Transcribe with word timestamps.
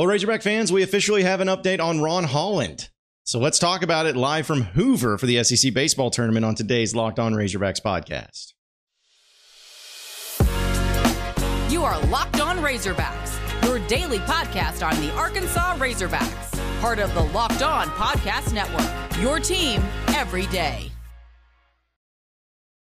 Well, 0.00 0.06
Razorback 0.06 0.40
fans, 0.40 0.72
we 0.72 0.82
officially 0.82 1.24
have 1.24 1.42
an 1.42 1.48
update 1.48 1.78
on 1.78 2.00
Ron 2.00 2.24
Holland. 2.24 2.88
So 3.24 3.38
let's 3.38 3.58
talk 3.58 3.82
about 3.82 4.06
it 4.06 4.16
live 4.16 4.46
from 4.46 4.62
Hoover 4.62 5.18
for 5.18 5.26
the 5.26 5.44
SEC 5.44 5.74
baseball 5.74 6.08
tournament 6.08 6.42
on 6.42 6.54
today's 6.54 6.94
Locked 6.94 7.18
On 7.18 7.34
Razorbacks 7.34 7.82
podcast. 7.82 8.54
You 11.70 11.84
are 11.84 12.00
Locked 12.06 12.40
On 12.40 12.60
Razorbacks, 12.60 13.62
your 13.66 13.78
daily 13.88 14.20
podcast 14.20 14.82
on 14.82 14.98
the 15.02 15.12
Arkansas 15.16 15.76
Razorbacks, 15.76 16.80
part 16.80 16.98
of 16.98 17.12
the 17.12 17.24
Locked 17.24 17.60
On 17.60 17.88
Podcast 17.88 18.54
Network. 18.54 19.22
Your 19.22 19.38
team 19.38 19.82
every 20.14 20.46
day. 20.46 20.90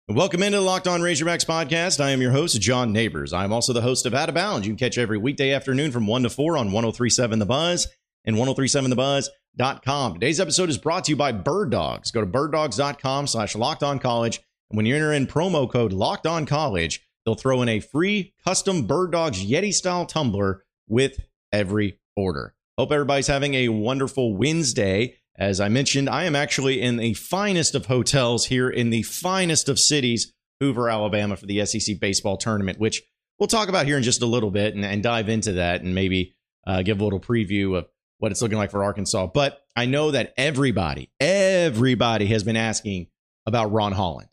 Welcome 0.08 0.42
into 0.42 0.58
the 0.58 0.62
Locked 0.62 0.86
On 0.86 1.00
Razorbacks 1.00 1.46
podcast. 1.46 1.98
I 1.98 2.10
am 2.10 2.20
your 2.20 2.32
host, 2.32 2.60
John 2.60 2.92
Nabors. 2.92 3.32
I 3.32 3.42
am 3.42 3.54
also 3.54 3.72
the 3.72 3.80
host 3.80 4.04
of 4.04 4.12
Out 4.12 4.28
of 4.28 4.34
Bounds. 4.34 4.66
You 4.66 4.74
can 4.74 4.78
catch 4.78 4.98
every 4.98 5.16
weekday 5.16 5.52
afternoon 5.52 5.92
from 5.92 6.06
1 6.06 6.24
to 6.24 6.30
4 6.30 6.58
on 6.58 6.72
1037 6.72 7.38
The 7.38 7.46
Buzz 7.46 7.88
and 8.26 8.36
1037thebuzz.com. 8.36 10.12
Today's 10.12 10.40
episode 10.40 10.68
is 10.68 10.76
brought 10.76 11.04
to 11.04 11.12
you 11.12 11.16
by 11.16 11.32
Bird 11.32 11.70
Dogs. 11.70 12.10
Go 12.10 12.20
to 12.20 12.26
birddogs.com 12.26 13.26
slash 13.28 13.56
locked 13.56 13.82
on 13.82 13.98
college. 13.98 14.42
And 14.68 14.76
when 14.76 14.84
you 14.84 14.94
enter 14.94 15.10
in 15.10 15.26
promo 15.26 15.70
code 15.72 15.94
locked 15.94 16.26
on 16.26 16.44
college, 16.44 17.02
they'll 17.24 17.34
throw 17.34 17.62
in 17.62 17.70
a 17.70 17.80
free 17.80 18.34
custom 18.44 18.86
Bird 18.86 19.10
Dogs 19.10 19.42
Yeti 19.42 19.72
style 19.72 20.04
tumbler 20.04 20.64
with 20.86 21.18
every 21.50 21.98
order. 22.14 22.54
Hope 22.76 22.92
everybody's 22.92 23.28
having 23.28 23.54
a 23.54 23.70
wonderful 23.70 24.36
Wednesday. 24.36 25.16
As 25.36 25.60
I 25.60 25.68
mentioned, 25.68 26.08
I 26.08 26.24
am 26.24 26.36
actually 26.36 26.80
in 26.80 26.96
the 26.96 27.14
finest 27.14 27.74
of 27.74 27.86
hotels 27.86 28.46
here 28.46 28.70
in 28.70 28.90
the 28.90 29.02
finest 29.02 29.68
of 29.68 29.80
cities, 29.80 30.32
Hoover, 30.60 30.88
Alabama, 30.88 31.36
for 31.36 31.46
the 31.46 31.64
SEC 31.66 31.98
baseball 31.98 32.36
tournament, 32.36 32.78
which 32.78 33.02
we'll 33.38 33.48
talk 33.48 33.68
about 33.68 33.86
here 33.86 33.96
in 33.96 34.04
just 34.04 34.22
a 34.22 34.26
little 34.26 34.50
bit 34.50 34.74
and, 34.74 34.84
and 34.84 35.02
dive 35.02 35.28
into 35.28 35.52
that 35.52 35.82
and 35.82 35.94
maybe 35.94 36.34
uh, 36.66 36.82
give 36.82 37.00
a 37.00 37.04
little 37.04 37.20
preview 37.20 37.76
of 37.76 37.86
what 38.18 38.30
it's 38.30 38.42
looking 38.42 38.58
like 38.58 38.70
for 38.70 38.84
Arkansas. 38.84 39.26
But 39.26 39.60
I 39.74 39.86
know 39.86 40.12
that 40.12 40.32
everybody, 40.36 41.10
everybody 41.18 42.26
has 42.26 42.44
been 42.44 42.56
asking 42.56 43.08
about 43.44 43.72
Ron 43.72 43.92
Holland 43.92 44.28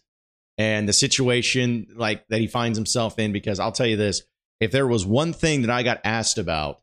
and 0.57 0.87
the 0.87 0.93
situation 0.93 1.87
like 1.95 2.27
that 2.27 2.39
he 2.39 2.47
finds 2.47 2.77
himself 2.77 3.17
in. 3.17 3.31
Because 3.31 3.59
I'll 3.59 3.71
tell 3.71 3.87
you 3.87 3.97
this: 3.97 4.21
if 4.59 4.71
there 4.71 4.87
was 4.87 5.03
one 5.03 5.33
thing 5.33 5.63
that 5.63 5.71
I 5.71 5.81
got 5.81 5.99
asked 6.03 6.37
about 6.37 6.79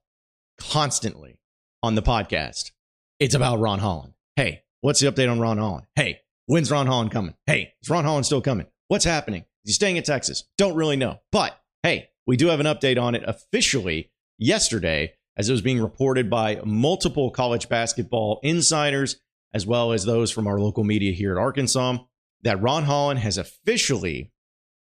constantly 0.58 1.38
on 1.84 1.94
the 1.94 2.02
podcast, 2.02 2.72
it's 3.18 3.34
about 3.34 3.58
Ron 3.58 3.78
Holland. 3.78 4.14
Hey, 4.36 4.62
what's 4.80 5.00
the 5.00 5.10
update 5.10 5.30
on 5.30 5.40
Ron 5.40 5.58
Holland? 5.58 5.86
Hey, 5.96 6.20
when's 6.46 6.70
Ron 6.70 6.86
Holland 6.86 7.10
coming? 7.10 7.34
Hey, 7.46 7.74
is 7.82 7.90
Ron 7.90 8.04
Holland 8.04 8.26
still 8.26 8.40
coming? 8.40 8.66
What's 8.88 9.04
happening? 9.04 9.42
Is 9.64 9.70
he 9.70 9.72
staying 9.72 9.96
in 9.96 10.02
Texas? 10.02 10.44
Don't 10.56 10.76
really 10.76 10.96
know. 10.96 11.18
But 11.32 11.58
hey, 11.82 12.10
we 12.26 12.36
do 12.36 12.48
have 12.48 12.60
an 12.60 12.66
update 12.66 13.00
on 13.00 13.14
it 13.14 13.24
officially 13.26 14.10
yesterday 14.38 15.14
as 15.36 15.48
it 15.48 15.52
was 15.52 15.62
being 15.62 15.80
reported 15.80 16.30
by 16.30 16.60
multiple 16.64 17.30
college 17.30 17.68
basketball 17.68 18.40
insiders, 18.42 19.20
as 19.52 19.66
well 19.66 19.92
as 19.92 20.04
those 20.04 20.30
from 20.30 20.46
our 20.46 20.58
local 20.58 20.84
media 20.84 21.12
here 21.12 21.32
at 21.32 21.40
Arkansas, 21.40 21.98
that 22.42 22.60
Ron 22.60 22.84
Holland 22.84 23.20
has 23.20 23.38
officially 23.38 24.32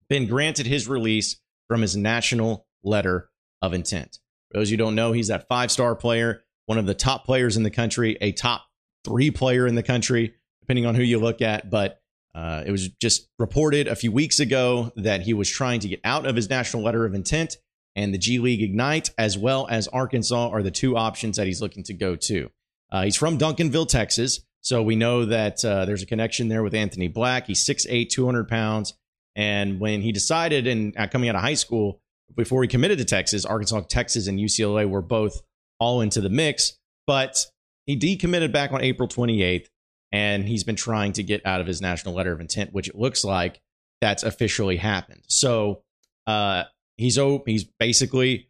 been 0.09 0.27
granted 0.27 0.67
his 0.67 0.89
release 0.89 1.41
from 1.69 1.81
his 1.81 1.97
national 1.97 2.67
letter 2.83 3.31
of 3.61 3.73
intent. 3.73 4.19
For 4.51 4.59
those 4.59 4.71
you 4.71 4.77
don't 4.77 4.95
know, 4.95 5.13
he's 5.13 5.29
that 5.29 5.49
five 5.49 5.71
star 5.71 5.95
player 5.95 6.43
one 6.67 6.79
of 6.79 6.87
the 6.87 6.95
top 6.95 7.25
players 7.25 7.57
in 7.57 7.63
the 7.63 7.71
country, 7.71 8.17
a 8.21 8.33
top 8.33 8.65
three 9.05 9.31
player 9.31 9.67
in 9.67 9.75
the 9.75 9.83
country, 9.83 10.35
depending 10.61 10.87
on 10.87 10.95
who 10.95 11.03
you 11.03 11.19
look 11.19 11.43
at. 11.43 11.71
But 11.71 12.01
uh, 12.35 12.65
it 12.67 12.71
was 12.71 12.89
just 13.01 13.29
reported 13.39 13.89
a 13.89 13.97
few 13.97 14.13
weeks 14.13 14.41
ago 14.41 14.93
that 14.97 15.23
he 15.23 15.35
was 15.35 15.51
trying 15.51 15.81
to 15.81 15.89
get 15.89 16.01
out 16.05 16.27
of 16.27 16.37
his 16.37 16.49
national 16.49 16.83
letter 16.83 17.05
of 17.05 17.15
intent, 17.15 17.57
and 17.95 18.15
the 18.15 18.19
G 18.19 18.39
League 18.39 18.63
Ignite, 18.63 19.11
as 19.19 19.37
well 19.37 19.67
as 19.69 19.89
Arkansas, 19.89 20.49
are 20.49 20.63
the 20.63 20.71
two 20.71 20.97
options 20.97 21.37
that 21.37 21.47
he's 21.47 21.61
looking 21.61 21.83
to 21.85 21.95
go 21.95 22.17
to. 22.17 22.51
Uh, 22.91 23.05
he's 23.05 23.17
from 23.17 23.39
Duncanville, 23.39 23.89
Texas. 23.89 24.41
So 24.61 24.83
we 24.83 24.95
know 24.95 25.25
that 25.25 25.65
uh, 25.65 25.85
there's 25.85 26.03
a 26.03 26.07
connection 26.07 26.49
there 26.49 26.63
with 26.63 26.75
Anthony 26.75 27.09
Black. 27.09 27.49
He's 27.49 27.67
6'8, 27.67 28.09
200 28.11 28.49
pounds. 28.49 28.95
And 29.35 29.81
when 29.81 30.03
he 30.03 30.13
decided, 30.13 30.67
and 30.67 30.97
uh, 30.97 31.09
coming 31.09 31.29
out 31.29 31.35
of 31.35 31.41
high 31.41 31.55
school, 31.55 32.01
before 32.37 32.63
he 32.63 32.69
committed 32.69 32.99
to 32.99 33.05
Texas, 33.05 33.45
Arkansas, 33.45 33.81
Texas, 33.89 34.27
and 34.27 34.39
UCLA 34.39 34.89
were 34.89 35.03
both 35.03 35.43
all 35.83 36.01
into 36.01 36.21
the 36.21 36.31
mix. 36.31 36.79
But 37.07 37.45
he 37.87 37.99
decommitted 37.99 38.53
back 38.53 38.73
on 38.73 38.83
April 38.83 39.09
28th, 39.09 39.67
and 40.13 40.47
he's 40.47 40.65
been 40.65 40.77
trying 40.77 41.13
to 41.15 41.23
get 41.23 41.45
out 41.45 41.61
of 41.61 41.67
his 41.67 41.81
national 41.81 42.15
letter 42.15 42.33
of 42.33 42.41
intent, 42.41 42.73
which 42.73 42.89
it 42.89 42.95
looks 42.95 43.25
like 43.25 43.61
that's 44.01 44.23
officially 44.23 44.77
happened. 44.77 45.23
So 45.29 45.83
uh, 46.27 46.65
he's 46.97 47.19
he's 47.47 47.65
basically 47.65 48.49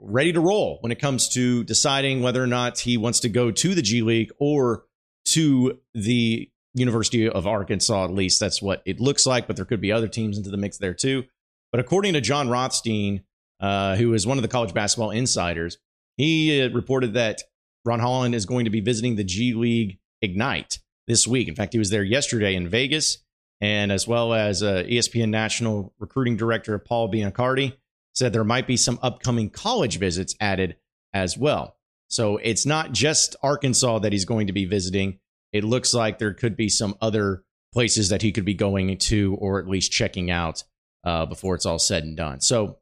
ready 0.00 0.32
to 0.32 0.40
roll 0.40 0.78
when 0.80 0.92
it 0.92 1.00
comes 1.00 1.28
to 1.30 1.64
deciding 1.64 2.22
whether 2.22 2.42
or 2.42 2.46
not 2.46 2.78
he 2.78 2.96
wants 2.96 3.20
to 3.20 3.28
go 3.28 3.50
to 3.50 3.74
the 3.74 3.82
G 3.82 4.02
League 4.02 4.30
or 4.38 4.84
to 5.26 5.80
the 5.94 6.48
University 6.74 7.28
of 7.28 7.46
Arkansas. 7.46 8.04
At 8.04 8.14
least 8.14 8.38
that's 8.38 8.62
what 8.62 8.82
it 8.86 9.00
looks 9.00 9.26
like, 9.26 9.48
but 9.48 9.56
there 9.56 9.64
could 9.64 9.80
be 9.80 9.90
other 9.90 10.08
teams 10.08 10.38
into 10.38 10.50
the 10.50 10.56
mix 10.56 10.78
there 10.78 10.94
too. 10.94 11.24
But 11.72 11.80
according 11.80 12.12
to 12.14 12.20
Jon 12.20 12.48
Rothstein, 12.48 13.24
uh, 13.60 13.96
who 13.96 14.14
is 14.14 14.26
one 14.26 14.38
of 14.38 14.42
the 14.42 14.48
college 14.48 14.72
basketball 14.72 15.10
insiders, 15.10 15.78
he 16.18 16.60
uh, 16.60 16.68
reported 16.70 17.14
that 17.14 17.42
Ron 17.84 18.00
Holland 18.00 18.34
is 18.34 18.44
going 18.44 18.66
to 18.66 18.70
be 18.70 18.80
visiting 18.80 19.16
the 19.16 19.24
G 19.24 19.54
League 19.54 19.98
Ignite 20.20 20.80
this 21.06 21.26
week. 21.26 21.48
In 21.48 21.54
fact, 21.54 21.72
he 21.72 21.78
was 21.78 21.88
there 21.88 22.02
yesterday 22.02 22.54
in 22.54 22.68
Vegas, 22.68 23.18
and 23.62 23.90
as 23.90 24.06
well 24.06 24.34
as 24.34 24.62
uh, 24.62 24.84
ESPN 24.86 25.30
National 25.30 25.94
Recruiting 25.98 26.36
Director 26.36 26.78
Paul 26.78 27.10
Biancardi 27.10 27.74
said 28.14 28.32
there 28.32 28.44
might 28.44 28.66
be 28.66 28.76
some 28.76 28.98
upcoming 29.00 29.48
college 29.48 29.98
visits 29.98 30.34
added 30.40 30.76
as 31.14 31.38
well. 31.38 31.76
So 32.08 32.38
it's 32.38 32.66
not 32.66 32.92
just 32.92 33.36
Arkansas 33.42 34.00
that 34.00 34.12
he's 34.12 34.24
going 34.24 34.48
to 34.48 34.52
be 34.52 34.64
visiting. 34.64 35.20
It 35.52 35.64
looks 35.64 35.94
like 35.94 36.18
there 36.18 36.34
could 36.34 36.56
be 36.56 36.68
some 36.68 36.96
other 37.00 37.44
places 37.72 38.08
that 38.08 38.22
he 38.22 38.32
could 38.32 38.44
be 38.44 38.54
going 38.54 38.96
to, 38.98 39.36
or 39.40 39.60
at 39.60 39.68
least 39.68 39.92
checking 39.92 40.30
out 40.30 40.64
uh, 41.04 41.26
before 41.26 41.54
it's 41.54 41.66
all 41.66 41.78
said 41.78 42.02
and 42.02 42.16
done. 42.16 42.40
So 42.40 42.78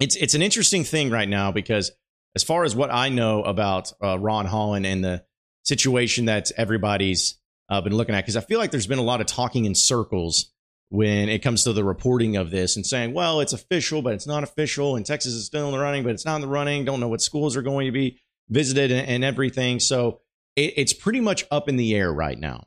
it's 0.00 0.16
it's 0.16 0.34
an 0.34 0.42
interesting 0.42 0.82
thing 0.82 1.10
right 1.10 1.28
now 1.28 1.52
because 1.52 1.92
as 2.34 2.42
far 2.42 2.64
as 2.64 2.74
what 2.74 2.92
I 2.92 3.08
know 3.08 3.42
about 3.42 3.92
uh, 4.02 4.18
Ron 4.18 4.46
Holland 4.46 4.86
and 4.86 5.04
the 5.04 5.24
situation 5.62 6.26
that 6.26 6.50
everybody's 6.56 7.38
uh, 7.68 7.80
been 7.80 7.94
looking 7.94 8.14
at, 8.14 8.22
because 8.22 8.36
I 8.36 8.40
feel 8.40 8.58
like 8.58 8.70
there's 8.70 8.86
been 8.86 8.98
a 8.98 9.02
lot 9.02 9.20
of 9.20 9.26
talking 9.26 9.64
in 9.64 9.74
circles 9.74 10.50
when 10.90 11.28
it 11.28 11.40
comes 11.40 11.64
to 11.64 11.72
the 11.72 11.82
reporting 11.82 12.36
of 12.36 12.50
this 12.50 12.76
and 12.76 12.86
saying, 12.86 13.14
well, 13.14 13.40
it's 13.40 13.52
official, 13.52 14.02
but 14.02 14.14
it's 14.14 14.26
not 14.26 14.42
official, 14.42 14.96
and 14.96 15.06
Texas 15.06 15.32
is 15.32 15.46
still 15.46 15.66
in 15.66 15.72
the 15.72 15.78
running, 15.78 16.04
but 16.04 16.12
it's 16.12 16.24
not 16.24 16.36
in 16.36 16.40
the 16.42 16.48
running. 16.48 16.84
Don't 16.84 17.00
know 17.00 17.08
what 17.08 17.22
schools 17.22 17.56
are 17.56 17.62
going 17.62 17.86
to 17.86 17.92
be 17.92 18.20
visited 18.48 18.92
and, 18.92 19.08
and 19.08 19.24
everything. 19.24 19.80
So 19.80 20.20
it, 20.56 20.74
it's 20.76 20.92
pretty 20.92 21.20
much 21.20 21.46
up 21.50 21.68
in 21.68 21.76
the 21.76 21.94
air 21.94 22.12
right 22.12 22.38
now. 22.38 22.66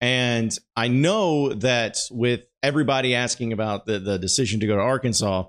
And 0.00 0.56
I 0.76 0.88
know 0.88 1.54
that 1.54 1.96
with 2.10 2.46
everybody 2.62 3.14
asking 3.14 3.52
about 3.52 3.86
the, 3.86 3.98
the 3.98 4.18
decision 4.18 4.60
to 4.60 4.66
go 4.66 4.76
to 4.76 4.82
Arkansas, 4.82 5.44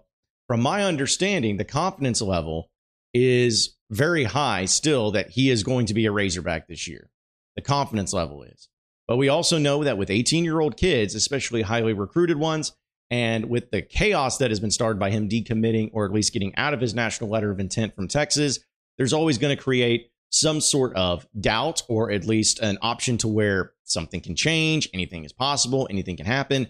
from 0.47 0.61
my 0.61 0.85
understanding, 0.85 1.57
the 1.57 1.65
confidence 1.65 2.21
level 2.21 2.69
is 3.15 3.77
very 3.89 4.25
high 4.25 4.65
still 4.65 5.11
that 5.11 5.29
he 5.31 5.49
is 5.49 5.63
going 5.63 5.85
to 5.85 5.93
be 5.93 6.05
a 6.05 6.11
Razorback 6.11 6.67
this 6.67 6.85
year. 6.85 7.09
The 7.55 7.61
confidence 7.61 8.11
level 8.11 8.43
is. 8.43 8.67
But 9.07 9.15
we 9.15 9.29
also 9.29 9.57
know 9.57 9.85
that 9.85 9.97
with 9.97 10.09
18 10.09 10.43
year 10.43 10.59
old 10.59 10.75
kids, 10.75 11.15
especially 11.15 11.61
highly 11.61 11.93
recruited 11.93 12.37
ones, 12.37 12.73
and 13.09 13.45
with 13.45 13.71
the 13.71 13.81
chaos 13.81 14.39
that 14.39 14.51
has 14.51 14.59
been 14.59 14.71
started 14.71 14.99
by 14.99 15.11
him 15.11 15.29
decommitting 15.29 15.91
or 15.93 16.05
at 16.05 16.11
least 16.11 16.33
getting 16.33 16.53
out 16.55 16.73
of 16.73 16.81
his 16.81 16.93
national 16.93 17.29
letter 17.29 17.51
of 17.51 17.59
intent 17.59 17.95
from 17.95 18.07
Texas, 18.07 18.59
there's 18.97 19.13
always 19.13 19.37
going 19.37 19.55
to 19.55 19.63
create 19.63 20.09
some 20.31 20.59
sort 20.59 20.93
of 20.95 21.25
doubt 21.39 21.83
or 21.87 22.11
at 22.11 22.25
least 22.25 22.59
an 22.59 22.77
option 22.81 23.17
to 23.19 23.27
where 23.27 23.71
something 23.83 24.19
can 24.19 24.35
change, 24.35 24.89
anything 24.93 25.23
is 25.23 25.31
possible, 25.31 25.87
anything 25.89 26.17
can 26.17 26.25
happen. 26.25 26.67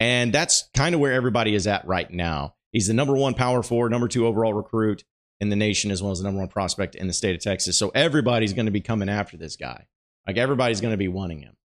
And 0.00 0.32
that's 0.32 0.68
kind 0.74 0.94
of 0.94 1.00
where 1.00 1.12
everybody 1.12 1.54
is 1.54 1.66
at 1.66 1.86
right 1.86 2.10
now. 2.10 2.54
He's 2.72 2.88
the 2.88 2.94
number 2.94 3.14
one 3.14 3.34
power 3.34 3.62
forward, 3.62 3.92
number 3.92 4.08
two 4.08 4.26
overall 4.26 4.54
recruit 4.54 5.04
in 5.40 5.48
the 5.48 5.56
nation 5.56 5.90
as 5.90 6.02
well 6.02 6.12
as 6.12 6.18
the 6.18 6.24
number 6.24 6.40
one 6.40 6.48
prospect 6.48 6.94
in 6.94 7.06
the 7.06 7.12
state 7.12 7.34
of 7.34 7.42
Texas. 7.42 7.78
So 7.78 7.90
everybody's 7.94 8.52
going 8.52 8.66
to 8.66 8.72
be 8.72 8.80
coming 8.80 9.08
after 9.08 9.36
this 9.36 9.56
guy. 9.56 9.86
Like 10.26 10.36
everybody's 10.36 10.80
going 10.80 10.92
to 10.92 10.98
be 10.98 11.08
wanting 11.08 11.40
him. 11.40 11.56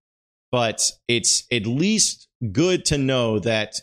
But 0.51 0.91
it's 1.07 1.45
at 1.51 1.65
least 1.65 2.27
good 2.51 2.85
to 2.85 2.97
know 2.97 3.39
that 3.39 3.75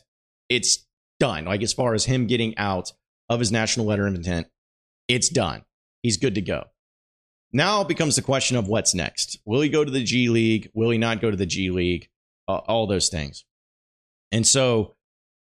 it's 0.49 0.87
done. 1.19 1.47
Like 1.47 1.63
as 1.63 1.73
far 1.73 1.95
as 1.95 2.05
him 2.05 2.27
getting 2.27 2.57
out 2.59 2.93
of 3.29 3.41
his 3.41 3.51
national 3.51 3.87
letter 3.87 4.07
of 4.07 4.15
intent, 4.15 4.49
it's 5.09 5.29
done. 5.29 5.63
He's 6.03 6.19
good 6.19 6.35
to 6.35 6.43
go. 6.43 6.65
Now 7.53 7.83
becomes 7.83 8.17
the 8.17 8.23
question 8.23 8.57
of 8.57 8.69
what's 8.69 8.95
next. 8.95 9.39
Will 9.47 9.63
he 9.63 9.71
go 9.71 9.85
to 9.85 9.91
the 9.91 10.05
G 10.05 10.29
League? 10.29 10.71
Will 10.75 10.91
he 10.91 10.99
not 10.99 11.21
go 11.21 11.31
to 11.31 11.37
the 11.37 11.47
G 11.47 11.71
League? 11.71 12.09
Uh, 12.47 12.57
all 12.57 12.87
those 12.87 13.09
things. 13.09 13.45
And 14.31 14.47
so 14.47 14.95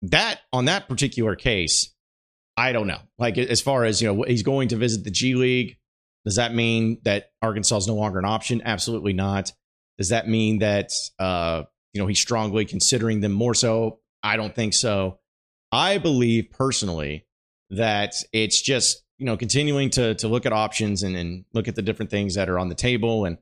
that 0.03 0.39
on 0.53 0.65
that 0.65 0.87
particular 0.87 1.35
case, 1.35 1.93
I 2.57 2.71
don't 2.71 2.87
know. 2.87 2.99
Like 3.17 3.37
as 3.37 3.61
far 3.61 3.85
as 3.85 4.01
you 4.01 4.13
know, 4.13 4.23
he's 4.23 4.43
going 4.43 4.69
to 4.69 4.75
visit 4.75 5.03
the 5.03 5.11
G 5.11 5.35
League. 5.35 5.77
Does 6.25 6.35
that 6.35 6.53
mean 6.53 6.99
that 7.03 7.31
Arkansas 7.41 7.77
is 7.77 7.87
no 7.87 7.95
longer 7.95 8.19
an 8.19 8.25
option? 8.25 8.61
Absolutely 8.63 9.13
not. 9.13 9.51
Does 9.97 10.09
that 10.09 10.27
mean 10.27 10.59
that 10.59 10.91
uh, 11.19 11.63
you 11.93 12.01
know 12.01 12.07
he's 12.07 12.19
strongly 12.19 12.65
considering 12.65 13.21
them 13.21 13.31
more 13.31 13.53
so? 13.53 13.99
I 14.23 14.37
don't 14.37 14.53
think 14.53 14.73
so. 14.73 15.19
I 15.71 15.97
believe 15.97 16.51
personally 16.51 17.25
that 17.69 18.15
it's 18.33 18.61
just 18.61 19.03
you 19.21 19.25
know, 19.25 19.37
continuing 19.37 19.91
to 19.91 20.15
to 20.15 20.27
look 20.27 20.47
at 20.47 20.51
options 20.51 21.03
and, 21.03 21.15
and 21.15 21.45
look 21.53 21.67
at 21.67 21.75
the 21.75 21.83
different 21.83 22.09
things 22.09 22.33
that 22.33 22.49
are 22.49 22.57
on 22.57 22.69
the 22.69 22.75
table. 22.75 23.25
And 23.25 23.37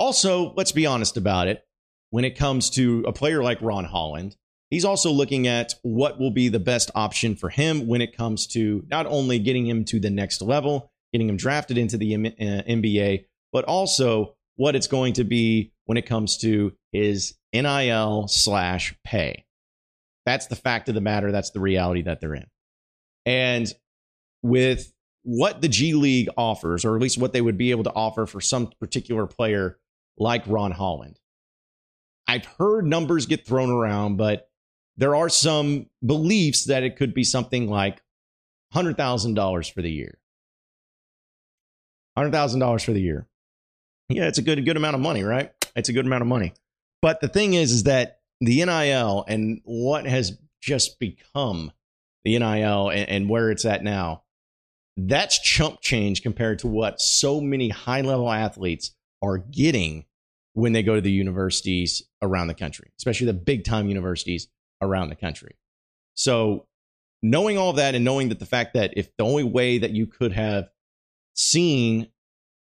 also, 0.00 0.52
let's 0.54 0.72
be 0.72 0.84
honest 0.84 1.16
about 1.16 1.46
it. 1.46 1.62
When 2.10 2.24
it 2.24 2.36
comes 2.36 2.70
to 2.70 3.04
a 3.06 3.12
player 3.12 3.40
like 3.40 3.62
Ron 3.62 3.84
Holland, 3.84 4.36
he's 4.72 4.86
also 4.86 5.12
looking 5.12 5.46
at 5.46 5.74
what 5.82 6.18
will 6.18 6.30
be 6.30 6.48
the 6.48 6.58
best 6.58 6.90
option 6.94 7.36
for 7.36 7.50
him 7.50 7.86
when 7.86 8.00
it 8.00 8.16
comes 8.16 8.46
to 8.46 8.82
not 8.88 9.04
only 9.04 9.38
getting 9.38 9.66
him 9.66 9.84
to 9.84 10.00
the 10.00 10.08
next 10.08 10.40
level, 10.40 10.90
getting 11.12 11.28
him 11.28 11.36
drafted 11.36 11.76
into 11.76 11.98
the 11.98 12.14
M- 12.14 12.26
uh, 12.26 12.62
NBA, 12.66 13.26
but 13.52 13.66
also 13.66 14.34
what 14.56 14.74
it's 14.74 14.86
going 14.86 15.12
to 15.12 15.24
be 15.24 15.72
when 15.84 15.98
it 15.98 16.06
comes 16.06 16.38
to 16.38 16.72
his 16.90 17.34
NIL 17.52 18.26
slash 18.28 18.94
pay. 19.04 19.44
That's 20.24 20.46
the 20.46 20.56
fact 20.56 20.88
of 20.88 20.94
the 20.94 21.02
matter. 21.02 21.32
That's 21.32 21.50
the 21.50 21.60
reality 21.60 22.02
that 22.02 22.20
they're 22.20 22.34
in. 22.34 22.46
And 23.26 23.70
with 24.42 24.90
what 25.22 25.60
the 25.60 25.68
G 25.68 25.92
League 25.92 26.30
offers, 26.38 26.86
or 26.86 26.96
at 26.96 27.02
least 27.02 27.18
what 27.18 27.34
they 27.34 27.42
would 27.42 27.58
be 27.58 27.72
able 27.72 27.84
to 27.84 27.92
offer 27.92 28.24
for 28.24 28.40
some 28.40 28.72
particular 28.80 29.26
player 29.26 29.78
like 30.16 30.44
Ron 30.46 30.70
Holland, 30.70 31.18
I've 32.26 32.46
heard 32.46 32.86
numbers 32.86 33.26
get 33.26 33.46
thrown 33.46 33.68
around, 33.68 34.16
but 34.16 34.48
there 35.02 35.16
are 35.16 35.28
some 35.28 35.86
beliefs 36.06 36.66
that 36.66 36.84
it 36.84 36.94
could 36.94 37.12
be 37.12 37.24
something 37.24 37.68
like 37.68 38.00
$100,000 38.72 39.72
for 39.72 39.82
the 39.82 39.90
year. 39.90 40.16
$100,000 42.16 42.84
for 42.84 42.92
the 42.92 43.00
year. 43.00 43.26
Yeah, 44.08 44.28
it's 44.28 44.38
a 44.38 44.42
good, 44.42 44.64
good 44.64 44.76
amount 44.76 44.94
of 44.94 45.00
money, 45.00 45.24
right? 45.24 45.50
It's 45.74 45.88
a 45.88 45.92
good 45.92 46.06
amount 46.06 46.22
of 46.22 46.28
money. 46.28 46.52
But 47.00 47.20
the 47.20 47.26
thing 47.26 47.54
is, 47.54 47.72
is 47.72 47.82
that 47.82 48.20
the 48.40 48.64
NIL 48.64 49.24
and 49.26 49.60
what 49.64 50.06
has 50.06 50.38
just 50.60 51.00
become 51.00 51.72
the 52.24 52.38
NIL 52.38 52.90
and, 52.90 53.08
and 53.08 53.28
where 53.28 53.50
it's 53.50 53.64
at 53.64 53.82
now, 53.82 54.22
that's 54.96 55.40
chump 55.40 55.80
change 55.80 56.22
compared 56.22 56.60
to 56.60 56.68
what 56.68 57.00
so 57.00 57.40
many 57.40 57.70
high 57.70 58.02
level 58.02 58.30
athletes 58.30 58.92
are 59.20 59.38
getting 59.38 60.04
when 60.52 60.72
they 60.72 60.84
go 60.84 60.94
to 60.94 61.00
the 61.00 61.10
universities 61.10 62.04
around 62.22 62.46
the 62.46 62.54
country, 62.54 62.92
especially 62.98 63.26
the 63.26 63.32
big 63.32 63.64
time 63.64 63.88
universities 63.88 64.46
around 64.82 65.08
the 65.08 65.16
country. 65.16 65.56
So, 66.14 66.66
knowing 67.22 67.56
all 67.56 67.74
that 67.74 67.94
and 67.94 68.04
knowing 68.04 68.28
that 68.28 68.38
the 68.38 68.46
fact 68.46 68.74
that 68.74 68.94
if 68.96 69.08
the 69.16 69.24
only 69.24 69.44
way 69.44 69.78
that 69.78 69.92
you 69.92 70.06
could 70.06 70.32
have 70.32 70.68
seen 71.34 72.08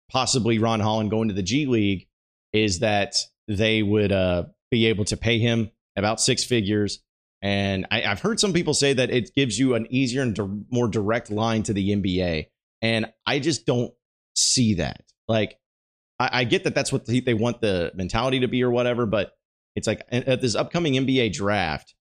possibly 0.10 0.60
Ron 0.60 0.80
Holland 0.80 1.10
going 1.10 1.27
to 1.27 1.33
the 1.33 1.44
G 1.44 1.65
League 1.65 2.07
is 2.54 2.80
that 2.80 3.15
they 3.48 3.81
would 3.81 4.12
uh, 4.12 4.44
be 4.71 4.86
able 4.86 5.06
to 5.06 5.18
pay 5.18 5.39
him 5.39 5.71
about 5.98 6.21
six 6.21 6.44
figures. 6.44 7.00
And 7.42 7.88
I, 7.92 8.01
have 8.01 8.21
heard 8.21 8.39
some 8.39 8.54
people 8.54 8.74
say 8.74 8.94
that 8.94 9.10
it 9.10 9.33
gives 9.36 9.60
you 9.60 9.75
an 9.75 9.88
easier 9.89 10.21
and 10.21 10.33
di- 10.33 10.48
more 10.69 10.88
direct 10.88 11.30
line 11.30 11.63
to 11.63 11.74
the 11.74 11.89
NBA. 11.89 12.45
And 12.81 13.12
I 13.25 13.39
just 13.39 13.65
don't 13.65 13.94
see 14.36 14.75
that. 14.75 15.04
Like, 15.27 15.57
I, 16.19 16.30
I 16.31 16.44
get 16.45 16.63
that 16.63 16.75
that's 16.75 16.94
what 16.94 17.06
they 17.06 17.33
want 17.33 17.60
the 17.60 17.92
mentality 17.95 18.42
to 18.42 18.48
be 18.48 18.63
or 18.63 18.71
whatever, 18.71 19.06
but 19.06 19.33
it's 19.75 19.88
like 19.88 20.06
at 20.12 20.42
this 20.42 20.56
upcoming 20.56 20.94
NBA 20.94 21.33
draft, 21.33 21.95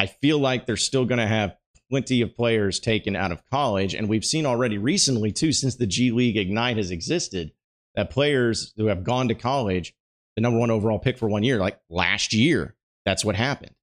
I 0.00 0.06
feel 0.06 0.38
like 0.38 0.64
they're 0.64 0.78
still 0.78 1.04
going 1.04 1.18
to 1.18 1.26
have 1.26 1.56
plenty 1.90 2.22
of 2.22 2.34
players 2.34 2.80
taken 2.80 3.14
out 3.14 3.32
of 3.32 3.44
college. 3.50 3.94
And 3.94 4.08
we've 4.08 4.24
seen 4.24 4.46
already 4.46 4.78
recently, 4.78 5.30
too, 5.30 5.52
since 5.52 5.76
the 5.76 5.86
G 5.86 6.10
League 6.10 6.38
Ignite 6.38 6.78
has 6.78 6.90
existed, 6.90 7.52
that 7.96 8.08
players 8.08 8.72
who 8.78 8.86
have 8.86 9.04
gone 9.04 9.28
to 9.28 9.34
college, 9.34 9.92
the 10.36 10.40
number 10.40 10.58
one 10.58 10.70
overall 10.70 10.98
pick 10.98 11.18
for 11.18 11.28
one 11.28 11.42
year, 11.42 11.58
like 11.58 11.78
last 11.90 12.32
year, 12.32 12.76
that's 13.04 13.26
what 13.26 13.36
happened. 13.36 13.74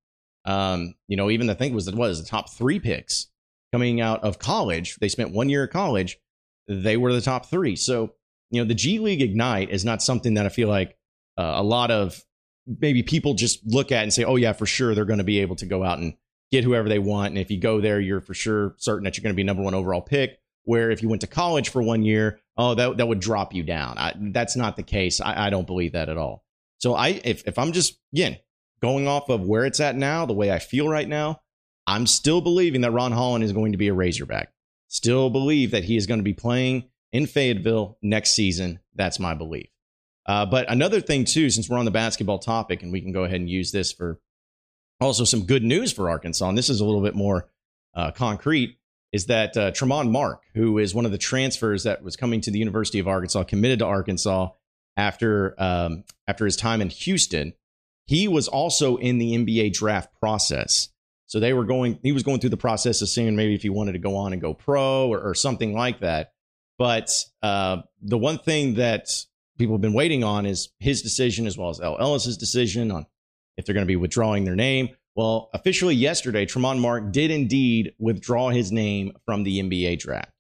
Um, 0.44 0.96
you 1.08 1.18
know, 1.18 1.30
even 1.30 1.46
the 1.46 1.54
thing 1.54 1.75
was 1.75 1.86
that 1.86 1.94
was 1.94 2.24
the 2.24 2.28
top 2.28 2.50
three 2.50 2.80
picks 2.80 3.28
coming 3.72 4.02
out 4.02 4.24
of 4.24 4.40
college. 4.40 4.96
They 4.96 5.10
spent 5.10 5.36
one 5.36 5.50
year 5.50 5.66
at 5.66 5.72
college. 5.72 6.18
They 6.68 6.98
were 6.98 7.14
the 7.14 7.22
top 7.22 7.46
three. 7.46 7.75
So, 7.75 8.16
you 8.50 8.60
know, 8.60 8.68
the 8.68 8.74
G 8.74 8.98
League 8.98 9.22
Ignite 9.22 9.69
is 9.69 9.86
not 9.86 10.02
something 10.02 10.34
that 10.34 10.48
I 10.48 10.50
feel 10.50 10.68
like 10.68 10.98
uh, 11.38 11.54
a 11.58 11.64
lot 11.64 11.92
of 11.92 12.19
maybe 12.80 13.04
people 13.04 13.34
just 13.34 13.66
look 13.66 13.92
at 13.92 14.04
and 14.04 14.14
say, 14.14 14.24
oh, 14.24 14.36
yeah, 14.36 14.54
for 14.54 14.66
sure, 14.66 14.94
they're 14.94 15.06
going 15.06 15.19
to 15.19 15.24
be 15.24 15.40
able 15.40 15.56
to 15.58 15.66
go 15.66 15.84
out 15.84 16.00
and 16.00 16.14
get 16.52 16.64
whoever 16.64 16.90
they 16.90 17.00
want. 17.00 17.30
And 17.30 17.38
if 17.38 17.50
you 17.50 17.60
go 17.60 17.81
there, 17.81 18.00
you're 18.00 18.22
for 18.22 18.34
sure 18.34 18.75
certain 18.78 19.04
that 19.06 19.18
you're 19.18 19.24
going 19.24 19.34
to 19.34 19.38
be 19.38 19.44
number 19.44 19.64
one 19.64 19.74
overall 19.74 20.02
pick. 20.02 20.40
Where 20.64 20.92
if 20.92 21.02
you 21.02 21.08
went 21.08 21.22
to 21.22 21.28
college 21.28 21.69
for 21.69 21.81
one 21.81 22.04
year, 22.04 22.42
oh, 22.58 22.75
that, 22.75 22.98
that 22.98 23.08
would 23.08 23.22
drop 23.22 23.54
you 23.54 23.64
down. 23.64 23.98
I, 23.98 24.14
that's 24.18 24.58
not 24.58 24.75
the 24.75 24.84
case. 24.84 25.22
I, 25.22 25.48
I 25.48 25.50
don't 25.50 25.66
believe 25.66 25.94
that 25.94 26.10
at 26.10 26.18
all. 26.18 26.44
So 26.80 26.94
I, 26.94 27.22
if, 27.24 27.48
if 27.48 27.58
I'm 27.58 27.72
just, 27.72 27.98
again, 28.12 28.38
going 28.81 29.08
off 29.08 29.30
of 29.30 29.42
where 29.42 29.66
it's 29.66 29.80
at 29.80 29.96
now, 29.96 30.25
the 30.25 30.34
way 30.34 30.52
I 30.52 30.60
feel 30.60 30.90
right 30.90 31.08
now, 31.08 31.42
I'm 31.88 32.06
still 32.06 32.42
believing 32.42 32.81
that 32.81 32.92
Ron 32.92 33.14
Holland 33.14 33.46
is 33.46 33.54
going 33.54 33.72
to 33.72 33.78
be 33.78 33.88
a 33.88 33.94
Razorback. 33.94 34.52
Still 34.90 35.30
believe 35.30 35.72
that 35.72 35.86
he 35.86 35.96
is 35.96 36.06
going 36.06 36.19
to 36.19 36.24
be 36.24 36.34
playing 36.34 36.90
in 37.14 37.28
Fayetteville 37.28 37.98
next 38.02 38.36
season. 38.36 38.80
That's 38.94 39.19
my 39.19 39.34
belief. 39.34 39.69
Uh, 40.27 40.45
but 40.45 40.69
another 40.69 41.00
thing, 41.00 41.24
too, 41.24 41.50
since 41.50 41.69
we're 41.69 41.77
on 41.77 41.85
the 41.85 41.91
basketball 41.91 42.39
topic, 42.39 42.83
and 42.83 42.91
we 42.91 43.01
can 43.01 43.12
go 43.12 43.24
ahead 43.24 43.39
and 43.39 43.50
use 43.50 43.71
this 43.71 43.91
for 43.91 44.19
also 45.00 45.24
some 45.24 45.45
good 45.45 45.63
news 45.63 45.91
for 45.91 46.09
Arkansas, 46.09 46.50
and 46.50 46.57
this 46.57 46.69
is 46.69 46.81
a 46.81 46.85
little 46.85 47.01
bit 47.01 47.15
more 47.15 47.47
uh, 47.95 48.12
concrete, 48.12 48.77
is 49.13 49.27
that 49.27 49.56
uh, 49.56 49.71
Tramon 49.71 50.12
Mark, 50.12 50.44
who 50.53 50.77
is 50.79 50.94
one 50.94 51.06
of 51.06 51.12
the 51.12 51.18
transfers 51.18 51.83
that 51.83 52.03
was 52.03 52.15
coming 52.15 52.41
to 52.41 52.51
the 52.51 52.59
University 52.59 53.00
of 53.00 53.07
Arkansas, 53.07 53.44
committed 53.44 53.79
to 53.79 53.85
Arkansas 53.85 54.50
after 54.97 55.56
um, 55.57 56.03
after 56.27 56.44
his 56.44 56.57
time 56.57 56.81
in 56.81 56.89
Houston, 56.89 57.53
he 58.06 58.27
was 58.27 58.47
also 58.47 58.97
in 58.97 59.18
the 59.18 59.33
NBA 59.33 59.73
draft 59.73 60.09
process. 60.19 60.89
So 61.27 61.39
they 61.39 61.53
were 61.53 61.65
going, 61.65 62.00
he 62.03 62.13
was 62.13 62.23
going 62.23 62.39
through 62.39 62.51
the 62.51 62.57
process 62.57 63.01
of 63.01 63.09
seeing 63.09 63.35
maybe 63.35 63.53
if 63.53 63.62
he 63.62 63.69
wanted 63.69 63.94
to 63.94 64.00
go 64.00 64.15
on 64.15 64.33
and 64.33 64.41
go 64.41 64.53
pro 64.53 65.07
or, 65.09 65.19
or 65.19 65.35
something 65.35 65.73
like 65.73 66.00
that. 66.00 66.31
But 66.77 67.12
uh, 67.44 67.81
the 68.01 68.18
one 68.18 68.38
thing 68.38 68.75
that 68.75 69.09
people 69.57 69.75
have 69.75 69.81
been 69.81 69.94
waiting 69.94 70.24
on 70.24 70.45
is 70.45 70.69
his 70.80 71.01
decision 71.01 71.48
as 71.48 71.57
well 71.57 71.69
as 71.69 71.80
El 71.80 72.00
Ellis's 72.00 72.38
decision 72.38 72.92
on 72.92 73.06
if 73.57 73.65
they're 73.65 73.74
going 73.74 73.86
to 73.86 73.88
be 73.88 73.95
withdrawing 73.95 74.45
their 74.45 74.56
name. 74.56 74.89
Well, 75.15 75.50
officially 75.54 75.95
yesterday, 75.95 76.45
Tramon 76.45 76.80
Mark 76.80 77.12
did 77.12 77.31
indeed 77.31 77.94
withdraw 77.98 78.50
his 78.50 78.71
name 78.71 79.13
from 79.25 79.44
the 79.44 79.59
NBA 79.59 80.00
draft. 80.00 80.31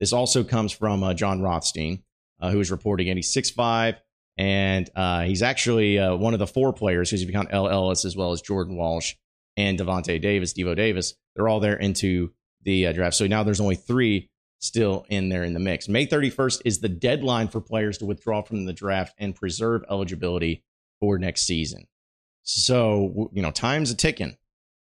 This 0.00 0.12
also 0.12 0.42
comes 0.42 0.72
from 0.72 1.04
uh, 1.04 1.14
Jon 1.14 1.40
Rothstein, 1.40 2.02
uh, 2.40 2.50
who 2.50 2.58
is 2.58 2.70
reporting 2.70 3.06
it. 3.06 3.16
He's 3.16 3.32
6'5, 3.32 3.96
and 4.36 4.90
uh, 4.96 5.22
he's 5.22 5.42
actually 5.42 6.00
uh, 6.00 6.16
one 6.16 6.32
of 6.32 6.40
the 6.40 6.48
four 6.48 6.72
players 6.72 7.10
who's 7.10 7.24
become 7.24 7.46
El 7.50 7.68
Ellis 7.68 8.04
as 8.04 8.16
well 8.16 8.32
as 8.32 8.42
Jordan 8.42 8.76
Walsh 8.76 9.14
and 9.56 9.78
Davonte 9.78 10.20
Davis, 10.20 10.52
Devo 10.52 10.74
Davis. 10.74 11.14
They're 11.36 11.48
all 11.48 11.60
there 11.60 11.76
into 11.76 12.32
the 12.64 12.88
uh, 12.88 12.92
draft. 12.92 13.14
So 13.14 13.28
now 13.28 13.44
there's 13.44 13.60
only 13.60 13.76
three 13.76 14.30
still 14.64 15.04
in 15.08 15.28
there 15.28 15.44
in 15.44 15.54
the 15.54 15.60
mix. 15.60 15.88
May 15.88 16.06
31st 16.06 16.62
is 16.64 16.80
the 16.80 16.88
deadline 16.88 17.48
for 17.48 17.60
players 17.60 17.98
to 17.98 18.06
withdraw 18.06 18.42
from 18.42 18.64
the 18.64 18.72
draft 18.72 19.14
and 19.18 19.34
preserve 19.34 19.82
eligibility 19.90 20.64
for 21.00 21.18
next 21.18 21.42
season. 21.42 21.86
So, 22.42 23.30
you 23.32 23.42
know, 23.42 23.50
time's 23.50 23.90
a 23.90 23.96
ticking. 23.96 24.36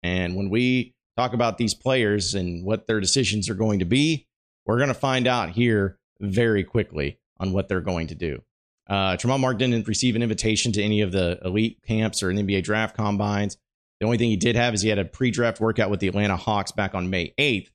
And 0.03 0.35
when 0.35 0.49
we 0.49 0.95
talk 1.17 1.33
about 1.33 1.57
these 1.57 1.73
players 1.73 2.33
and 2.33 2.65
what 2.65 2.87
their 2.87 2.99
decisions 2.99 3.49
are 3.49 3.55
going 3.55 3.79
to 3.79 3.85
be, 3.85 4.27
we're 4.65 4.77
going 4.77 4.87
to 4.87 4.93
find 4.93 5.27
out 5.27 5.51
here 5.51 5.99
very 6.19 6.63
quickly 6.63 7.19
on 7.39 7.53
what 7.53 7.67
they're 7.67 7.81
going 7.81 8.07
to 8.07 8.15
do. 8.15 8.41
Uh, 8.89 9.15
Tramon 9.15 9.39
Mark 9.39 9.57
didn't 9.57 9.87
receive 9.87 10.15
an 10.15 10.23
invitation 10.23 10.71
to 10.73 10.83
any 10.83 11.01
of 11.01 11.11
the 11.11 11.39
elite 11.45 11.79
camps 11.87 12.21
or 12.21 12.29
an 12.29 12.37
NBA 12.37 12.63
draft 12.63 12.95
combines. 12.95 13.57
The 13.99 14.05
only 14.05 14.17
thing 14.17 14.29
he 14.29 14.37
did 14.37 14.55
have 14.55 14.73
is 14.73 14.81
he 14.81 14.89
had 14.89 14.99
a 14.99 15.05
pre-draft 15.05 15.59
workout 15.59 15.89
with 15.89 15.99
the 15.99 16.07
Atlanta 16.07 16.35
Hawks 16.35 16.71
back 16.71 16.95
on 16.95 17.09
May 17.09 17.33
8th, 17.37 17.69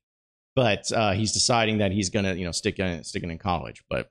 but 0.57 0.91
uh, 0.91 1.13
he's 1.13 1.33
deciding 1.33 1.79
that 1.79 1.93
he's 1.93 2.09
to, 2.11 2.35
you 2.35 2.47
know, 2.47 2.51
stick 2.51 2.79
in, 2.79 3.05
sticking 3.05 3.31
in 3.31 3.39
college. 3.39 3.85
But 3.89 4.11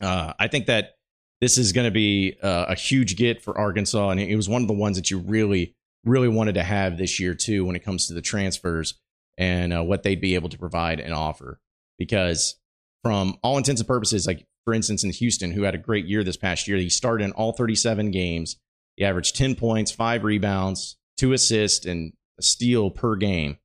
uh, 0.00 0.34
I 0.38 0.46
think 0.46 0.66
that 0.66 0.96
this 1.40 1.56
is 1.56 1.72
going 1.72 1.86
to 1.86 1.90
be 1.90 2.36
uh, 2.42 2.66
a 2.68 2.74
huge 2.74 3.16
get 3.16 3.42
for 3.42 3.58
Arkansas, 3.58 4.10
and 4.10 4.20
it 4.20 4.36
was 4.36 4.48
one 4.48 4.62
of 4.62 4.68
the 4.68 4.74
ones 4.74 4.96
that 4.96 5.10
you 5.10 5.18
really, 5.18 5.74
really 6.04 6.28
wanted 6.28 6.54
to 6.56 6.62
have 6.62 6.98
this 6.98 7.18
year 7.18 7.34
too 7.34 7.64
when 7.64 7.74
it 7.74 7.82
comes 7.82 8.06
to 8.06 8.14
the 8.14 8.22
transfers 8.22 8.94
and 9.38 9.72
uh, 9.72 9.82
what 9.82 10.02
they'd 10.02 10.20
be 10.20 10.34
able 10.34 10.50
to 10.50 10.58
provide 10.58 11.00
and 11.00 11.14
offer. 11.14 11.58
Because 11.98 12.56
from 13.02 13.38
all 13.42 13.56
intents 13.56 13.80
and 13.80 13.88
purposes, 13.88 14.26
like 14.26 14.46
for 14.64 14.74
instance 14.74 15.02
in 15.02 15.10
Houston, 15.10 15.52
who 15.52 15.62
had 15.62 15.74
a 15.74 15.78
great 15.78 16.04
year 16.04 16.22
this 16.22 16.36
past 16.36 16.68
year, 16.68 16.76
he 16.76 16.90
started 16.90 17.24
in 17.24 17.32
all 17.32 17.52
37 17.52 18.10
games. 18.10 18.56
He 18.96 19.04
averaged 19.04 19.36
10 19.36 19.54
points, 19.54 19.90
five 19.90 20.24
rebounds, 20.24 20.96
two 21.16 21.32
assists, 21.32 21.86
and 21.86 22.12
a 22.38 22.42
steal 22.42 22.90
per 22.90 23.16
game. 23.16 23.56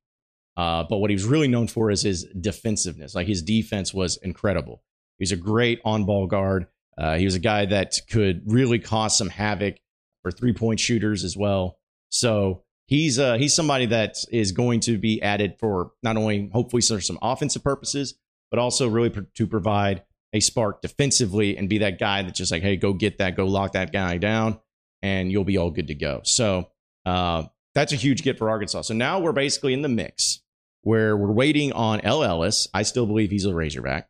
Uh, 0.56 0.84
but 0.88 0.98
what 0.98 1.10
he 1.10 1.14
was 1.14 1.24
really 1.24 1.48
known 1.48 1.66
for 1.66 1.90
is 1.90 2.02
his 2.02 2.24
defensiveness. 2.38 3.14
Like 3.14 3.26
his 3.26 3.42
defense 3.42 3.94
was 3.94 4.18
incredible. 4.18 4.82
He's 5.18 5.32
a 5.32 5.36
great 5.36 5.80
on 5.84 6.04
ball 6.04 6.26
guard. 6.26 6.66
Uh, 6.98 7.16
he 7.16 7.24
was 7.24 7.34
a 7.34 7.40
guy 7.40 7.66
that 7.66 7.98
could 8.10 8.42
really 8.46 8.78
cause 8.78 9.16
some 9.16 9.28
havoc 9.28 9.76
for 10.22 10.30
three 10.30 10.52
point 10.52 10.80
shooters 10.80 11.24
as 11.24 11.36
well. 11.36 11.78
So 12.10 12.64
he's 12.86 13.18
uh, 13.18 13.34
he's 13.34 13.54
somebody 13.54 13.86
that 13.86 14.16
is 14.30 14.52
going 14.52 14.80
to 14.80 14.98
be 14.98 15.22
added 15.22 15.56
for 15.58 15.92
not 16.02 16.16
only 16.16 16.50
hopefully 16.52 16.82
for 16.82 17.00
some 17.00 17.18
offensive 17.22 17.64
purposes, 17.64 18.14
but 18.50 18.58
also 18.58 18.88
really 18.88 19.10
to 19.34 19.46
provide 19.46 20.02
a 20.32 20.40
spark 20.40 20.82
defensively 20.82 21.56
and 21.56 21.68
be 21.68 21.78
that 21.78 21.98
guy 21.98 22.22
that's 22.22 22.38
just 22.38 22.52
like, 22.52 22.62
hey, 22.62 22.76
go 22.76 22.92
get 22.92 23.18
that, 23.18 23.36
go 23.36 23.46
lock 23.46 23.72
that 23.72 23.92
guy 23.92 24.16
down, 24.18 24.60
and 25.02 25.30
you'll 25.30 25.44
be 25.44 25.56
all 25.56 25.70
good 25.70 25.88
to 25.88 25.94
go. 25.94 26.20
So 26.24 26.68
uh, 27.06 27.44
that's 27.74 27.92
a 27.92 27.96
huge 27.96 28.22
get 28.22 28.38
for 28.38 28.50
Arkansas. 28.50 28.82
So 28.82 28.94
now 28.94 29.20
we're 29.20 29.32
basically 29.32 29.72
in 29.72 29.82
the 29.82 29.88
mix 29.88 30.40
where 30.82 31.16
we're 31.16 31.32
waiting 31.32 31.72
on 31.72 32.00
El 32.00 32.24
Ellis. 32.24 32.68
I 32.74 32.82
still 32.82 33.06
believe 33.06 33.30
he's 33.30 33.44
a 33.44 33.54
Razorback. 33.54 34.08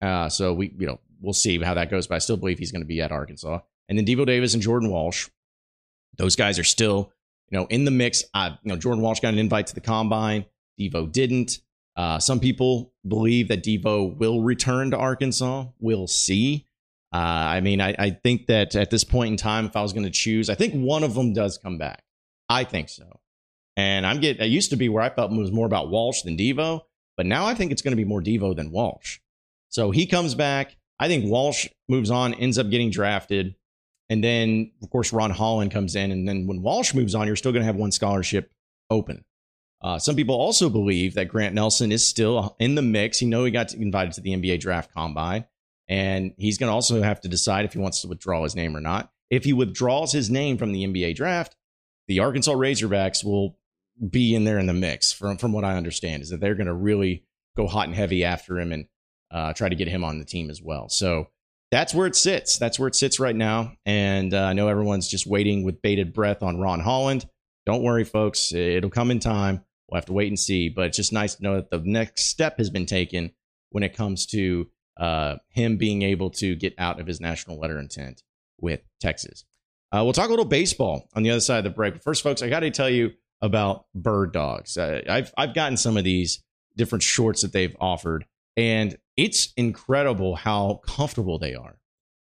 Uh, 0.00 0.28
so 0.28 0.52
we, 0.52 0.74
you 0.78 0.86
know, 0.86 1.00
we'll 1.20 1.32
see 1.32 1.62
how 1.62 1.74
that 1.74 1.90
goes, 1.90 2.06
but 2.06 2.16
I 2.16 2.18
still 2.18 2.36
believe 2.36 2.58
he's 2.58 2.72
going 2.72 2.82
to 2.82 2.86
be 2.86 3.00
at 3.00 3.12
Arkansas. 3.12 3.60
And 3.88 3.96
then 3.96 4.04
Devo 4.04 4.26
Davis 4.26 4.54
and 4.54 4.62
Jordan 4.62 4.90
Walsh. 4.90 5.28
Those 6.18 6.36
guys 6.36 6.58
are 6.58 6.64
still, 6.64 7.12
you 7.48 7.58
know, 7.58 7.66
in 7.66 7.84
the 7.84 7.90
mix. 7.90 8.24
I, 8.34 8.48
you 8.48 8.68
know, 8.68 8.76
Jordan 8.76 9.02
Walsh 9.02 9.20
got 9.20 9.32
an 9.32 9.38
invite 9.38 9.68
to 9.68 9.74
the 9.74 9.80
combine. 9.80 10.44
Devo 10.78 11.10
didn't. 11.10 11.60
Uh, 11.96 12.18
some 12.18 12.40
people 12.40 12.92
believe 13.06 13.48
that 13.48 13.62
Devo 13.62 14.16
will 14.16 14.42
return 14.42 14.90
to 14.90 14.96
Arkansas. 14.96 15.66
We'll 15.78 16.06
see. 16.06 16.66
Uh, 17.12 17.18
I 17.18 17.60
mean, 17.60 17.80
I, 17.80 17.94
I, 17.98 18.10
think 18.10 18.46
that 18.46 18.74
at 18.74 18.88
this 18.88 19.04
point 19.04 19.32
in 19.32 19.36
time, 19.36 19.66
if 19.66 19.76
I 19.76 19.82
was 19.82 19.92
going 19.92 20.04
to 20.04 20.10
choose, 20.10 20.48
I 20.48 20.54
think 20.54 20.72
one 20.72 21.04
of 21.04 21.12
them 21.12 21.34
does 21.34 21.58
come 21.58 21.76
back. 21.76 22.02
I 22.48 22.64
think 22.64 22.88
so. 22.88 23.20
And 23.76 24.06
I'm 24.06 24.20
getting, 24.20 24.42
it 24.42 24.48
used 24.48 24.70
to 24.70 24.76
be 24.76 24.88
where 24.88 25.02
I 25.02 25.10
felt 25.10 25.32
it 25.32 25.38
was 25.38 25.52
more 25.52 25.66
about 25.66 25.90
Walsh 25.90 26.22
than 26.22 26.36
Devo, 26.36 26.82
but 27.16 27.26
now 27.26 27.46
I 27.46 27.54
think 27.54 27.72
it's 27.72 27.82
going 27.82 27.92
to 27.92 27.96
be 27.96 28.04
more 28.04 28.20
Devo 28.20 28.54
than 28.54 28.70
Walsh. 28.70 29.18
So 29.68 29.90
he 29.90 30.06
comes 30.06 30.34
back. 30.34 30.76
I 30.98 31.08
think 31.08 31.24
Walsh 31.24 31.68
moves 31.88 32.10
on, 32.10 32.34
ends 32.34 32.58
up 32.58 32.70
getting 32.70 32.90
drafted. 32.90 33.54
And 34.10 34.22
then, 34.22 34.72
of 34.82 34.90
course, 34.90 35.12
Ron 35.12 35.30
Holland 35.30 35.72
comes 35.72 35.96
in. 35.96 36.10
And 36.10 36.28
then 36.28 36.46
when 36.46 36.60
Walsh 36.60 36.92
moves 36.92 37.14
on, 37.14 37.26
you're 37.26 37.36
still 37.36 37.52
going 37.52 37.62
to 37.62 37.66
have 37.66 37.76
one 37.76 37.92
scholarship 37.92 38.52
open. 38.90 39.24
Uh, 39.82 39.98
some 39.98 40.14
people 40.14 40.36
also 40.36 40.68
believe 40.70 41.14
that 41.14 41.28
Grant 41.28 41.54
Nelson 41.54 41.90
is 41.90 42.06
still 42.06 42.54
in 42.60 42.76
the 42.76 42.82
mix. 42.82 43.20
You 43.20 43.28
know, 43.28 43.44
he 43.44 43.50
got 43.50 43.74
invited 43.74 44.12
to 44.14 44.20
the 44.20 44.30
NBA 44.30 44.60
draft 44.60 44.92
combine, 44.94 45.44
and 45.88 46.34
he's 46.36 46.56
going 46.56 46.68
to 46.68 46.74
also 46.74 47.02
have 47.02 47.20
to 47.22 47.28
decide 47.28 47.64
if 47.64 47.72
he 47.72 47.80
wants 47.80 48.02
to 48.02 48.08
withdraw 48.08 48.44
his 48.44 48.54
name 48.54 48.76
or 48.76 48.80
not. 48.80 49.10
If 49.28 49.44
he 49.44 49.52
withdraws 49.52 50.12
his 50.12 50.30
name 50.30 50.56
from 50.56 50.72
the 50.72 50.84
NBA 50.84 51.16
draft, 51.16 51.56
the 52.08 52.20
Arkansas 52.20 52.52
Razorbacks 52.52 53.24
will 53.24 53.58
be 54.10 54.34
in 54.34 54.44
there 54.44 54.58
in 54.58 54.66
the 54.66 54.72
mix. 54.72 55.12
From 55.12 55.38
from 55.38 55.52
what 55.52 55.64
I 55.64 55.76
understand, 55.76 56.22
is 56.22 56.30
that 56.30 56.40
they're 56.40 56.54
going 56.54 56.66
to 56.66 56.74
really 56.74 57.24
go 57.56 57.66
hot 57.66 57.86
and 57.86 57.94
heavy 57.94 58.24
after 58.24 58.58
him 58.58 58.72
and 58.72 58.86
uh, 59.30 59.52
try 59.52 59.68
to 59.68 59.74
get 59.74 59.88
him 59.88 60.04
on 60.04 60.18
the 60.18 60.24
team 60.24 60.50
as 60.50 60.60
well. 60.62 60.88
So 60.88 61.28
that's 61.70 61.94
where 61.94 62.06
it 62.06 62.16
sits. 62.16 62.58
That's 62.58 62.78
where 62.78 62.88
it 62.88 62.94
sits 62.94 63.18
right 63.18 63.34
now. 63.34 63.72
And 63.86 64.34
uh, 64.34 64.44
I 64.44 64.52
know 64.52 64.68
everyone's 64.68 65.08
just 65.08 65.26
waiting 65.26 65.64
with 65.64 65.80
bated 65.80 66.12
breath 66.12 66.42
on 66.42 66.60
Ron 66.60 66.80
Holland. 66.80 67.26
Don't 67.64 67.82
worry, 67.82 68.04
folks. 68.04 68.52
It'll 68.52 68.90
come 68.90 69.10
in 69.10 69.20
time. 69.20 69.64
We'll 69.88 69.98
have 69.98 70.06
to 70.06 70.12
wait 70.12 70.28
and 70.28 70.38
see. 70.38 70.68
But 70.68 70.86
it's 70.86 70.96
just 70.96 71.12
nice 71.12 71.34
to 71.36 71.42
know 71.42 71.54
that 71.56 71.70
the 71.70 71.78
next 71.78 72.26
step 72.26 72.58
has 72.58 72.68
been 72.70 72.86
taken 72.86 73.32
when 73.70 73.82
it 73.82 73.96
comes 73.96 74.26
to 74.26 74.68
uh, 74.98 75.36
him 75.48 75.78
being 75.78 76.02
able 76.02 76.30
to 76.30 76.54
get 76.54 76.74
out 76.76 77.00
of 77.00 77.06
his 77.06 77.20
national 77.20 77.58
letter 77.58 77.78
intent 77.78 78.22
with 78.60 78.80
Texas. 79.00 79.44
Uh, 79.92 80.02
we'll 80.02 80.14
talk 80.14 80.28
a 80.28 80.30
little 80.30 80.44
baseball 80.44 81.08
on 81.14 81.22
the 81.22 81.30
other 81.30 81.40
side 81.40 81.58
of 81.58 81.64
the 81.64 81.70
break. 81.70 81.94
But 81.94 82.02
first, 82.02 82.22
folks, 82.22 82.42
I 82.42 82.48
got 82.48 82.60
to 82.60 82.70
tell 82.70 82.88
you 82.88 83.12
about 83.42 83.84
Bird 83.94 84.32
Dogs. 84.32 84.78
Uh, 84.78 85.02
I've 85.08 85.32
I've 85.36 85.54
gotten 85.54 85.76
some 85.76 85.96
of 85.96 86.04
these 86.04 86.42
different 86.76 87.02
shorts 87.02 87.42
that 87.42 87.52
they've 87.52 87.76
offered, 87.78 88.24
and 88.56 88.96
it's 89.16 89.52
incredible 89.56 90.34
how 90.34 90.80
comfortable 90.86 91.38
they 91.38 91.54
are. 91.54 91.76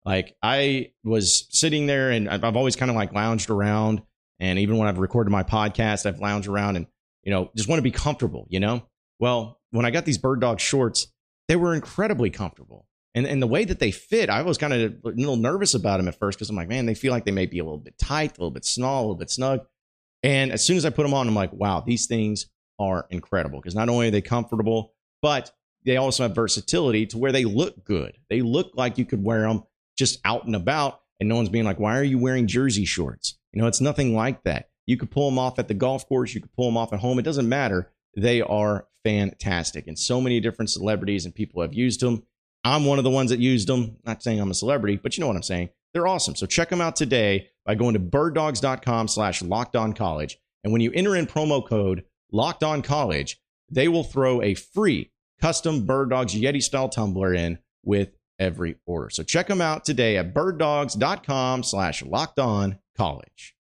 Like 0.06 0.36
I 0.42 0.92
was 1.04 1.48
sitting 1.50 1.86
there, 1.88 2.12
and 2.12 2.30
I've 2.30 2.56
always 2.56 2.78
kind 2.78 2.90
of 2.90 2.96
like 2.96 3.12
lounged 3.12 3.50
around, 3.50 4.02
and 4.40 4.60
even 4.60 4.78
when 4.78 4.88
I've 4.88 5.00
recorded 5.00 5.32
my 5.32 5.44
podcast, 5.44 6.06
I've 6.06 6.20
lounged 6.20 6.48
around 6.48 6.78
and 6.78 6.88
you 7.24 7.32
know 7.32 7.52
just 7.56 7.68
want 7.68 7.80
to 7.80 7.84
be 7.84 7.92
comfortable. 7.92 8.48
You 8.50 8.62
know, 8.62 8.84
well 9.20 9.60
when 9.72 9.86
I 9.86 9.92
got 9.92 10.06
these 10.06 10.18
Bird 10.18 10.40
Dog 10.40 10.62
shorts, 10.62 11.08
they 11.50 11.58
were 11.58 11.76
incredibly 11.76 12.30
comfortable. 12.30 12.87
And, 13.18 13.26
and 13.26 13.42
the 13.42 13.48
way 13.48 13.66
that 13.66 13.80
they 13.80 13.90
fit, 13.90 14.30
I 14.30 14.44
was 14.44 14.60
kind 14.60 14.74
of 14.74 14.94
a 15.04 15.10
little 15.10 15.38
nervous 15.38 15.74
about 15.74 15.98
them 15.98 16.08
at 16.08 16.20
first 16.20 16.38
because 16.38 16.52
I'm 16.52 16.56
like, 16.56 16.70
man, 16.70 16.86
they 16.86 16.94
feel 16.94 17.12
like 17.12 17.26
they 17.26 17.32
may 17.32 17.48
be 17.48 17.58
a 17.58 17.64
little 17.64 17.80
bit 17.80 17.98
tight, 17.98 18.38
a 18.38 18.40
little 18.40 18.52
bit 18.52 18.64
small, 18.64 19.00
a 19.00 19.02
little 19.02 19.16
bit 19.16 19.32
snug. 19.32 19.62
And 20.22 20.52
as 20.52 20.64
soon 20.64 20.78
as 20.78 20.86
I 20.86 20.92
put 20.92 21.02
them 21.02 21.16
on, 21.16 21.28
I'm 21.28 21.34
like, 21.34 21.52
wow, 21.52 21.84
these 21.84 22.06
things 22.06 22.46
are 22.78 23.08
incredible 23.10 23.60
because 23.60 23.74
not 23.74 23.90
only 23.90 24.10
are 24.10 24.12
they 24.12 24.22
comfortable, 24.22 24.94
but 25.24 25.52
they 25.84 25.98
also 25.98 26.24
have 26.24 26.36
versatility 26.36 27.08
to 27.08 27.18
where 27.18 27.32
they 27.32 27.44
look 27.44 27.84
good. 27.84 28.16
They 28.30 28.44
look 28.44 28.74
like 28.76 29.00
you 29.00 29.06
could 29.06 29.24
wear 29.24 29.42
them 29.48 29.64
just 29.98 30.20
out 30.24 30.46
and 30.46 30.56
about, 30.56 31.00
and 31.20 31.28
no 31.28 31.38
one's 31.38 31.50
being 31.50 31.66
like, 31.66 31.80
why 31.80 31.98
are 31.98 32.04
you 32.04 32.20
wearing 32.20 32.46
jersey 32.46 32.86
shorts? 32.86 33.40
You 33.52 33.60
know, 33.60 33.68
it's 33.68 33.82
nothing 33.82 34.14
like 34.14 34.44
that. 34.44 34.70
You 34.86 34.96
could 34.96 35.10
pull 35.10 35.28
them 35.28 35.40
off 35.40 35.58
at 35.58 35.68
the 35.68 35.74
golf 35.74 36.08
course, 36.08 36.36
you 36.36 36.42
could 36.42 36.54
pull 36.54 36.68
them 36.68 36.78
off 36.78 36.94
at 36.94 37.00
home. 37.00 37.18
It 37.18 37.24
doesn't 37.24 37.50
matter. 37.50 37.92
They 38.16 38.44
are 38.44 38.86
fantastic. 39.04 39.88
And 39.88 39.98
so 39.98 40.22
many 40.22 40.40
different 40.40 40.70
celebrities 40.70 41.26
and 41.26 41.34
people 41.34 41.64
have 41.64 41.74
used 41.74 42.02
them. 42.02 42.27
I'm 42.68 42.84
one 42.84 42.98
of 42.98 43.06
the 43.06 43.10
ones 43.10 43.30
that 43.30 43.40
used 43.40 43.68
them. 43.70 43.96
Not 44.06 44.22
saying 44.22 44.42
I'm 44.42 44.52
a 44.52 44.54
celebrity, 44.54 44.98
but 44.98 45.18
you 45.18 45.22
know 45.22 45.28
what 45.28 45.38
I'm 45.38 45.44
saying. 45.44 45.70
They're 45.94 46.08
awesome. 46.08 46.36
So 46.36 46.46
check 46.46 46.70
them 46.70 46.82
out 46.82 46.98
today 46.98 47.50
by 47.66 47.76
going 47.76 47.94
to 47.94 48.00
birddogs.com 48.00 49.08
slash 49.08 49.42
locked 49.42 49.76
on 49.76 49.94
college. 49.94 50.38
And 50.64 50.74
when 50.74 50.82
you 50.82 50.92
enter 50.92 51.16
in 51.16 51.28
promo 51.28 51.66
code 51.66 52.04
locked 52.32 52.64
on 52.64 52.82
college, 52.82 53.40
they 53.72 53.88
will 53.88 54.04
throw 54.04 54.42
a 54.42 54.54
free 54.54 55.12
custom 55.40 55.86
Bird 55.86 56.10
Dogs 56.10 56.36
Yeti 56.36 56.62
style 56.62 56.90
tumbler 56.90 57.34
in 57.34 57.60
with 57.84 58.10
every 58.38 58.76
order. 58.86 59.10
So 59.10 59.24
check 59.24 59.48
them 59.48 59.62
out 59.62 59.86
today 59.86 60.18
at 60.18 60.34
birddogs.com 60.34 61.64
slash 61.64 62.04
locked 62.04 62.38
on 62.38 62.80
college. 62.98 63.56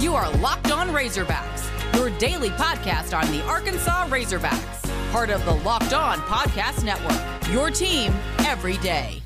You 0.00 0.14
are 0.14 0.30
Locked 0.36 0.70
On 0.70 0.88
Razorbacks, 0.90 1.96
your 1.96 2.10
daily 2.18 2.50
podcast 2.50 3.18
on 3.18 3.30
the 3.32 3.42
Arkansas 3.44 4.06
Razorbacks 4.08 4.93
part 5.14 5.30
of 5.30 5.44
the 5.44 5.54
Locked 5.54 5.92
On 5.92 6.18
Podcast 6.22 6.82
Network. 6.82 7.52
Your 7.52 7.70
team 7.70 8.12
every 8.40 8.76
day. 8.78 9.22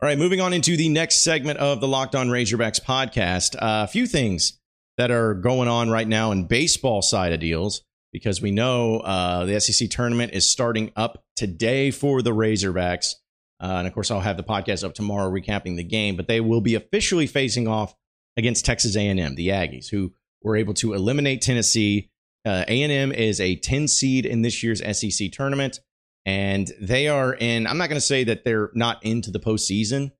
All 0.00 0.08
right, 0.08 0.16
moving 0.16 0.40
on 0.40 0.54
into 0.54 0.74
the 0.74 0.88
next 0.88 1.22
segment 1.22 1.58
of 1.58 1.82
the 1.82 1.86
Locked 1.86 2.14
On 2.14 2.28
Razorbacks 2.28 2.82
podcast. 2.82 3.56
Uh, 3.56 3.84
a 3.84 3.86
few 3.86 4.06
things 4.06 4.58
that 4.96 5.10
are 5.10 5.34
going 5.34 5.68
on 5.68 5.90
right 5.90 6.08
now 6.08 6.32
in 6.32 6.46
baseball 6.46 7.02
side 7.02 7.34
of 7.34 7.40
deals 7.40 7.82
because 8.10 8.40
we 8.40 8.50
know 8.50 9.00
uh, 9.00 9.44
the 9.44 9.60
SEC 9.60 9.90
tournament 9.90 10.32
is 10.32 10.50
starting 10.50 10.92
up 10.96 11.22
today 11.36 11.90
for 11.90 12.22
the 12.22 12.30
Razorbacks. 12.30 13.16
Uh, 13.60 13.66
and 13.66 13.86
of 13.86 13.92
course, 13.92 14.10
I'll 14.10 14.20
have 14.20 14.38
the 14.38 14.42
podcast 14.42 14.82
up 14.82 14.94
tomorrow 14.94 15.30
recapping 15.30 15.76
the 15.76 15.84
game, 15.84 16.16
but 16.16 16.26
they 16.26 16.40
will 16.40 16.62
be 16.62 16.74
officially 16.74 17.26
facing 17.26 17.68
off 17.68 17.94
against 18.38 18.64
Texas 18.64 18.96
A&M, 18.96 19.34
the 19.34 19.48
Aggies, 19.48 19.90
who 19.90 20.14
were 20.42 20.56
able 20.56 20.72
to 20.72 20.94
eliminate 20.94 21.42
Tennessee 21.42 22.08
uh, 22.46 22.64
A&M 22.68 23.10
is 23.10 23.40
a 23.40 23.56
10 23.56 23.88
seed 23.88 24.24
in 24.24 24.42
this 24.42 24.62
year's 24.62 24.80
SEC 24.96 25.32
tournament, 25.32 25.80
and 26.24 26.70
they 26.80 27.08
are 27.08 27.34
in. 27.34 27.66
I'm 27.66 27.76
not 27.76 27.88
going 27.88 28.00
to 28.00 28.06
say 28.06 28.22
that 28.24 28.44
they're 28.44 28.70
not 28.72 29.04
into 29.04 29.32
the 29.32 29.40
postseason, 29.40 30.12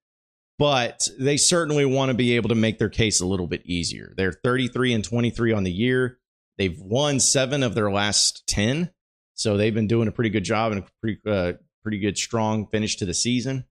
but 0.58 1.08
they 1.18 1.36
certainly 1.36 1.84
want 1.84 2.10
to 2.10 2.14
be 2.14 2.34
able 2.34 2.48
to 2.48 2.56
make 2.56 2.78
their 2.78 2.88
case 2.88 3.20
a 3.20 3.26
little 3.26 3.46
bit 3.46 3.62
easier. 3.64 4.12
They're 4.16 4.32
33 4.32 4.94
and 4.94 5.04
23 5.04 5.52
on 5.52 5.62
the 5.62 5.70
year. 5.70 6.18
They've 6.58 6.78
won 6.80 7.20
seven 7.20 7.62
of 7.62 7.74
their 7.74 7.92
last 7.92 8.44
10, 8.48 8.90
so 9.34 9.56
they've 9.56 9.74
been 9.74 9.86
doing 9.86 10.08
a 10.08 10.12
pretty 10.12 10.30
good 10.30 10.44
job 10.44 10.72
and 10.72 10.82
a 10.82 10.86
pretty 11.00 11.20
uh, 11.26 11.52
pretty 11.84 12.00
good 12.00 12.18
strong 12.18 12.66
finish 12.66 12.96
to 12.96 13.06
the 13.06 13.14
season. 13.14 13.66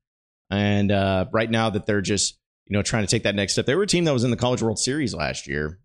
And 0.50 0.92
uh, 0.92 1.26
right 1.34 1.50
now 1.50 1.72
that 1.72 1.86
they're 1.86 2.02
just 2.02 2.40
you 2.68 2.78
know 2.78 2.84
trying 2.84 3.04
to 3.04 3.12
take 3.12 3.24
that 3.24 3.36
next 3.36 3.54
step, 3.54 3.66
they 3.66 3.76
were 3.76 3.84
a 3.84 3.88
team 3.88 4.06
that 4.06 4.14
was 4.14 4.24
in 4.24 4.32
the 4.32 4.38
College 4.38 4.62
World 4.62 4.80
Series 4.80 5.14
last 5.14 5.46
year, 5.46 5.80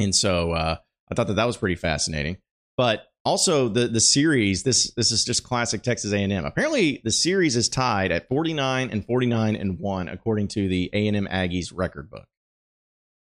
and 0.00 0.14
so 0.14 0.52
uh, 0.52 0.76
I 1.10 1.14
thought 1.14 1.28
that 1.28 1.36
that 1.36 1.46
was 1.46 1.56
pretty 1.56 1.76
fascinating. 1.76 2.38
But 2.76 3.06
also 3.24 3.68
the 3.68 3.88
the 3.88 4.00
series 4.00 4.62
this 4.62 4.92
this 4.92 5.10
is 5.10 5.24
just 5.24 5.42
classic 5.42 5.82
Texas 5.82 6.12
A&M. 6.12 6.44
Apparently 6.44 7.00
the 7.04 7.10
series 7.10 7.56
is 7.56 7.68
tied 7.68 8.12
at 8.12 8.28
49 8.28 8.90
and 8.90 9.04
49 9.04 9.56
and 9.56 9.78
1 9.78 10.08
according 10.08 10.48
to 10.48 10.68
the 10.68 10.90
A&M 10.92 11.26
Aggies 11.26 11.72
record 11.74 12.10
book. 12.10 12.26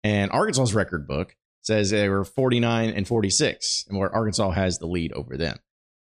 And 0.03 0.31
Arkansas's 0.31 0.75
record 0.75 1.07
book 1.07 1.35
says 1.61 1.89
they 1.89 2.09
were 2.09 2.25
49 2.25 2.91
and 2.91 3.07
46 3.07 3.85
and 3.89 3.97
where 3.97 4.13
Arkansas 4.13 4.51
has 4.51 4.77
the 4.77 4.85
lead 4.85 5.13
over 5.13 5.37
them. 5.37 5.57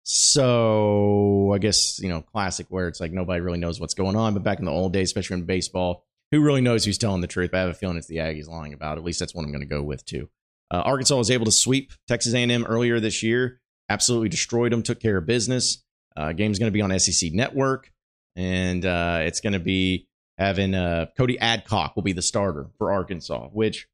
So 0.03 1.51
I 1.53 1.57
guess, 1.57 1.99
you 1.99 2.09
know, 2.09 2.21
classic 2.21 2.67
where 2.69 2.87
it's 2.87 2.99
like 2.99 3.11
nobody 3.11 3.41
really 3.41 3.57
knows 3.57 3.79
what's 3.79 3.93
going 3.93 4.15
on, 4.15 4.33
but 4.33 4.43
back 4.43 4.59
in 4.59 4.65
the 4.65 4.71
old 4.71 4.93
days, 4.93 5.09
especially 5.09 5.37
in 5.37 5.45
baseball, 5.45 6.03
who 6.31 6.41
really 6.41 6.61
knows 6.61 6.85
who's 6.85 6.97
telling 6.97 7.21
the 7.21 7.27
truth? 7.27 7.53
I 7.53 7.59
have 7.59 7.69
a 7.69 7.73
feeling 7.73 7.97
it's 7.97 8.07
the 8.07 8.17
Aggies 8.17 8.47
lying 8.47 8.73
about. 8.73 8.97
It. 8.97 9.01
At 9.01 9.05
least 9.05 9.19
that's 9.19 9.33
what 9.33 9.43
I'm 9.43 9.51
going 9.51 9.61
to 9.61 9.65
go 9.65 9.81
with 9.81 10.05
too. 10.05 10.29
Uh, 10.71 10.81
Arkansas 10.81 11.15
was 11.15 11.31
able 11.31 11.45
to 11.45 11.51
sweep 11.51 11.93
Texas 12.07 12.33
A&M 12.33 12.65
earlier 12.65 12.99
this 12.99 13.23
year. 13.23 13.59
Absolutely 13.89 14.29
destroyed 14.29 14.71
them. 14.71 14.81
Took 14.81 14.99
care 14.99 15.17
of 15.17 15.25
business. 15.25 15.83
Uh, 16.17 16.31
game's 16.31 16.59
going 16.59 16.71
to 16.71 16.73
be 16.73 16.81
on 16.81 16.97
SEC 16.97 17.31
Network, 17.33 17.91
and 18.35 18.85
uh, 18.85 19.19
it's 19.21 19.41
going 19.41 19.53
to 19.53 19.59
be 19.59 20.07
having 20.37 20.73
uh, 20.73 21.07
Cody 21.17 21.37
Adcock 21.39 21.95
will 21.95 22.03
be 22.03 22.13
the 22.13 22.21
starter 22.21 22.67
for 22.77 22.91
Arkansas. 22.91 23.47
Which, 23.49 23.87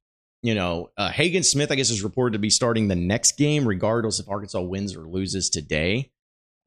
you 0.43 0.55
know, 0.55 0.91
uh, 0.97 1.09
Hagen 1.09 1.43
Smith, 1.43 1.71
I 1.71 1.75
guess, 1.75 1.89
is 1.89 2.03
reported 2.03 2.33
to 2.33 2.39
be 2.39 2.49
starting 2.49 2.87
the 2.87 2.95
next 2.95 3.37
game, 3.37 3.67
regardless 3.67 4.19
if 4.19 4.29
Arkansas 4.29 4.61
wins 4.61 4.95
or 4.95 5.07
loses 5.07 5.49
today. 5.49 6.11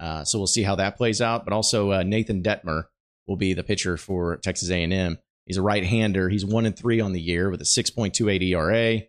Uh, 0.01 0.25
so 0.25 0.39
we'll 0.39 0.47
see 0.47 0.65
how 0.65 0.75
that 0.75 0.97
plays 0.97 1.21
out. 1.23 1.45
But 1.45 1.55
also 1.55 2.03
Nathan 2.03 2.43
Dettmer 2.43 2.85
will 3.27 3.37
be 3.37 3.55
the 3.55 3.63
pitcher 3.63 3.97
for 3.97 4.37
Texas 4.39 4.71
A&M. 4.71 5.19
He's 5.47 5.57
a 5.57 5.63
right-hander. 5.63 6.29
He's 6.29 6.45
one 6.45 6.67
and 6.67 6.77
three 6.77 7.01
on 7.01 7.13
the 7.13 7.21
year 7.21 7.51
with 7.51 7.61
a 7.61 7.65
6.28 7.65 8.43
ERA. 8.43 9.03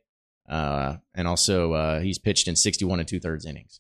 Uh, 0.48 0.98
and 1.14 1.28
also, 1.28 1.74
uh, 1.74 2.00
he's 2.00 2.20
pitched 2.20 2.48
in 2.48 2.56
61 2.56 3.00
and 3.00 3.08
two 3.08 3.20
thirds 3.20 3.46
innings. 3.46 3.80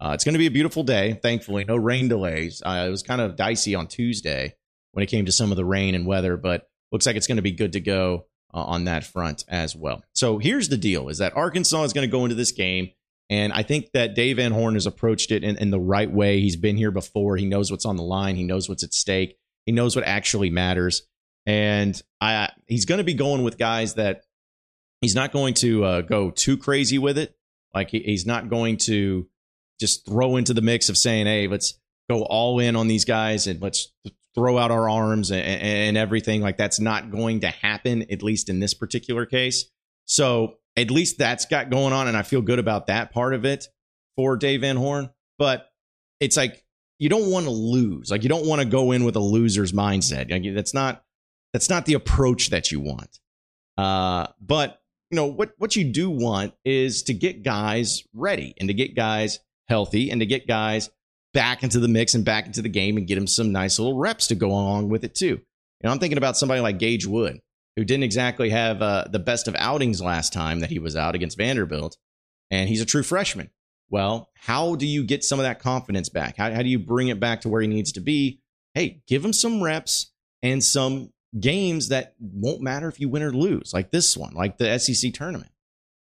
Uh, 0.00 0.12
it's 0.14 0.24
going 0.24 0.34
to 0.34 0.38
be 0.38 0.46
a 0.46 0.50
beautiful 0.50 0.82
day. 0.82 1.18
Thankfully, 1.22 1.64
no 1.64 1.76
rain 1.76 2.08
delays. 2.08 2.62
Uh, 2.64 2.84
it 2.86 2.90
was 2.90 3.02
kind 3.02 3.20
of 3.20 3.36
dicey 3.36 3.74
on 3.74 3.86
Tuesday 3.86 4.54
when 4.92 5.02
it 5.02 5.06
came 5.06 5.26
to 5.26 5.32
some 5.32 5.50
of 5.50 5.56
the 5.56 5.64
rain 5.64 5.94
and 5.94 6.06
weather, 6.06 6.36
but 6.36 6.68
looks 6.92 7.06
like 7.06 7.16
it's 7.16 7.26
going 7.26 7.36
to 7.36 7.42
be 7.42 7.52
good 7.52 7.72
to 7.72 7.80
go 7.80 8.26
uh, 8.52 8.62
on 8.64 8.84
that 8.84 9.04
front 9.04 9.44
as 9.48 9.74
well. 9.74 10.02
So 10.12 10.38
here's 10.38 10.68
the 10.68 10.76
deal: 10.76 11.08
is 11.08 11.18
that 11.18 11.36
Arkansas 11.36 11.84
is 11.84 11.92
going 11.92 12.06
to 12.06 12.12
go 12.12 12.24
into 12.24 12.34
this 12.34 12.52
game, 12.52 12.90
and 13.30 13.52
I 13.52 13.62
think 13.62 13.92
that 13.92 14.14
Dave 14.14 14.36
Van 14.36 14.52
Horn 14.52 14.74
has 14.74 14.86
approached 14.86 15.30
it 15.30 15.44
in, 15.44 15.56
in 15.56 15.70
the 15.70 15.80
right 15.80 16.10
way. 16.10 16.40
He's 16.40 16.56
been 16.56 16.76
here 16.76 16.90
before. 16.90 17.36
He 17.36 17.46
knows 17.46 17.70
what's 17.70 17.86
on 17.86 17.96
the 17.96 18.02
line. 18.02 18.36
He 18.36 18.44
knows 18.44 18.68
what's 18.68 18.84
at 18.84 18.92
stake. 18.92 19.38
He 19.66 19.72
knows 19.72 19.96
what 19.96 20.04
actually 20.04 20.50
matters, 20.50 21.02
and 21.46 22.00
I 22.20 22.50
he's 22.66 22.84
going 22.84 22.98
to 22.98 23.04
be 23.04 23.14
going 23.14 23.42
with 23.42 23.58
guys 23.58 23.94
that 23.94 24.22
he's 25.04 25.14
not 25.14 25.32
going 25.32 25.54
to 25.54 25.84
uh, 25.84 26.00
go 26.00 26.30
too 26.30 26.56
crazy 26.56 26.98
with 26.98 27.18
it. 27.18 27.36
Like 27.72 27.90
he, 27.90 28.00
he's 28.00 28.26
not 28.26 28.48
going 28.50 28.78
to 28.78 29.28
just 29.80 30.06
throw 30.06 30.36
into 30.36 30.54
the 30.54 30.62
mix 30.62 30.88
of 30.88 30.96
saying, 30.96 31.26
"Hey, 31.26 31.46
let's 31.46 31.78
go 32.08 32.22
all 32.22 32.58
in 32.58 32.76
on 32.76 32.88
these 32.88 33.04
guys 33.04 33.46
and 33.46 33.60
let's 33.60 33.92
throw 34.34 34.58
out 34.58 34.70
our 34.70 34.88
arms 34.88 35.30
and, 35.30 35.42
and 35.42 35.96
everything. 35.96 36.40
Like 36.40 36.56
that's 36.56 36.80
not 36.80 37.10
going 37.10 37.40
to 37.40 37.48
happen, 37.48 38.10
at 38.10 38.22
least 38.22 38.48
in 38.48 38.60
this 38.60 38.74
particular 38.74 39.26
case. 39.26 39.70
So 40.06 40.56
at 40.76 40.90
least 40.90 41.18
that's 41.18 41.46
got 41.46 41.70
going 41.70 41.92
on, 41.92 42.08
and 42.08 42.16
I 42.16 42.22
feel 42.22 42.42
good 42.42 42.58
about 42.58 42.88
that 42.88 43.12
part 43.12 43.34
of 43.34 43.44
it 43.44 43.66
for 44.16 44.36
Dave 44.36 44.62
Van 44.62 44.76
Horn. 44.76 45.10
But 45.38 45.70
it's 46.20 46.36
like 46.36 46.64
you 46.98 47.08
don't 47.08 47.30
want 47.30 47.46
to 47.46 47.50
lose. 47.50 48.10
Like 48.10 48.22
you 48.22 48.28
don't 48.28 48.46
want 48.46 48.60
to 48.60 48.66
go 48.66 48.92
in 48.92 49.04
with 49.04 49.16
a 49.16 49.20
loser's 49.20 49.72
mindset. 49.72 50.30
Like 50.30 50.54
that's 50.54 50.74
not 50.74 51.04
that's 51.52 51.70
not 51.70 51.86
the 51.86 51.94
approach 51.94 52.50
that 52.50 52.72
you 52.72 52.80
want. 52.80 53.20
Uh, 53.78 54.26
but 54.40 54.80
you 55.14 55.20
know 55.20 55.26
what 55.26 55.52
what 55.58 55.76
you 55.76 55.84
do 55.84 56.10
want 56.10 56.54
is 56.64 57.04
to 57.04 57.14
get 57.14 57.44
guys 57.44 58.02
ready 58.12 58.52
and 58.58 58.68
to 58.68 58.74
get 58.74 58.96
guys 58.96 59.38
healthy 59.68 60.10
and 60.10 60.20
to 60.20 60.26
get 60.26 60.48
guys 60.48 60.90
back 61.32 61.62
into 61.62 61.78
the 61.78 61.86
mix 61.86 62.14
and 62.14 62.24
back 62.24 62.46
into 62.46 62.60
the 62.60 62.68
game 62.68 62.96
and 62.96 63.06
get 63.06 63.16
him 63.16 63.28
some 63.28 63.52
nice 63.52 63.78
little 63.78 63.96
reps 63.96 64.26
to 64.26 64.34
go 64.34 64.48
along 64.48 64.88
with 64.88 65.04
it 65.04 65.14
too. 65.14 65.26
You 65.26 65.40
know, 65.84 65.92
I'm 65.92 66.00
thinking 66.00 66.18
about 66.18 66.36
somebody 66.36 66.60
like 66.60 66.80
Gage 66.80 67.06
Wood, 67.06 67.38
who 67.76 67.84
didn't 67.84 68.02
exactly 68.02 68.50
have 68.50 68.82
uh, 68.82 69.04
the 69.08 69.20
best 69.20 69.46
of 69.46 69.54
outings 69.56 70.02
last 70.02 70.32
time 70.32 70.58
that 70.60 70.70
he 70.70 70.80
was 70.80 70.96
out 70.96 71.14
against 71.14 71.38
Vanderbilt, 71.38 71.96
and 72.50 72.68
he's 72.68 72.80
a 72.80 72.86
true 72.86 73.04
freshman. 73.04 73.50
Well, 73.90 74.30
how 74.34 74.74
do 74.74 74.86
you 74.86 75.04
get 75.04 75.22
some 75.22 75.38
of 75.38 75.44
that 75.44 75.60
confidence 75.60 76.08
back? 76.08 76.38
How, 76.38 76.52
how 76.52 76.62
do 76.62 76.68
you 76.68 76.80
bring 76.80 77.06
it 77.06 77.20
back 77.20 77.42
to 77.42 77.48
where 77.48 77.62
he 77.62 77.68
needs 77.68 77.92
to 77.92 78.00
be? 78.00 78.40
Hey, 78.74 79.00
give 79.06 79.24
him 79.24 79.32
some 79.32 79.62
reps 79.62 80.10
and 80.42 80.64
some 80.64 81.12
games 81.38 81.88
that 81.88 82.14
won't 82.20 82.60
matter 82.60 82.88
if 82.88 83.00
you 83.00 83.08
win 83.08 83.22
or 83.22 83.32
lose, 83.32 83.72
like 83.72 83.90
this 83.90 84.16
one, 84.16 84.34
like 84.34 84.58
the 84.58 84.78
SEC 84.78 85.12
tournament. 85.12 85.50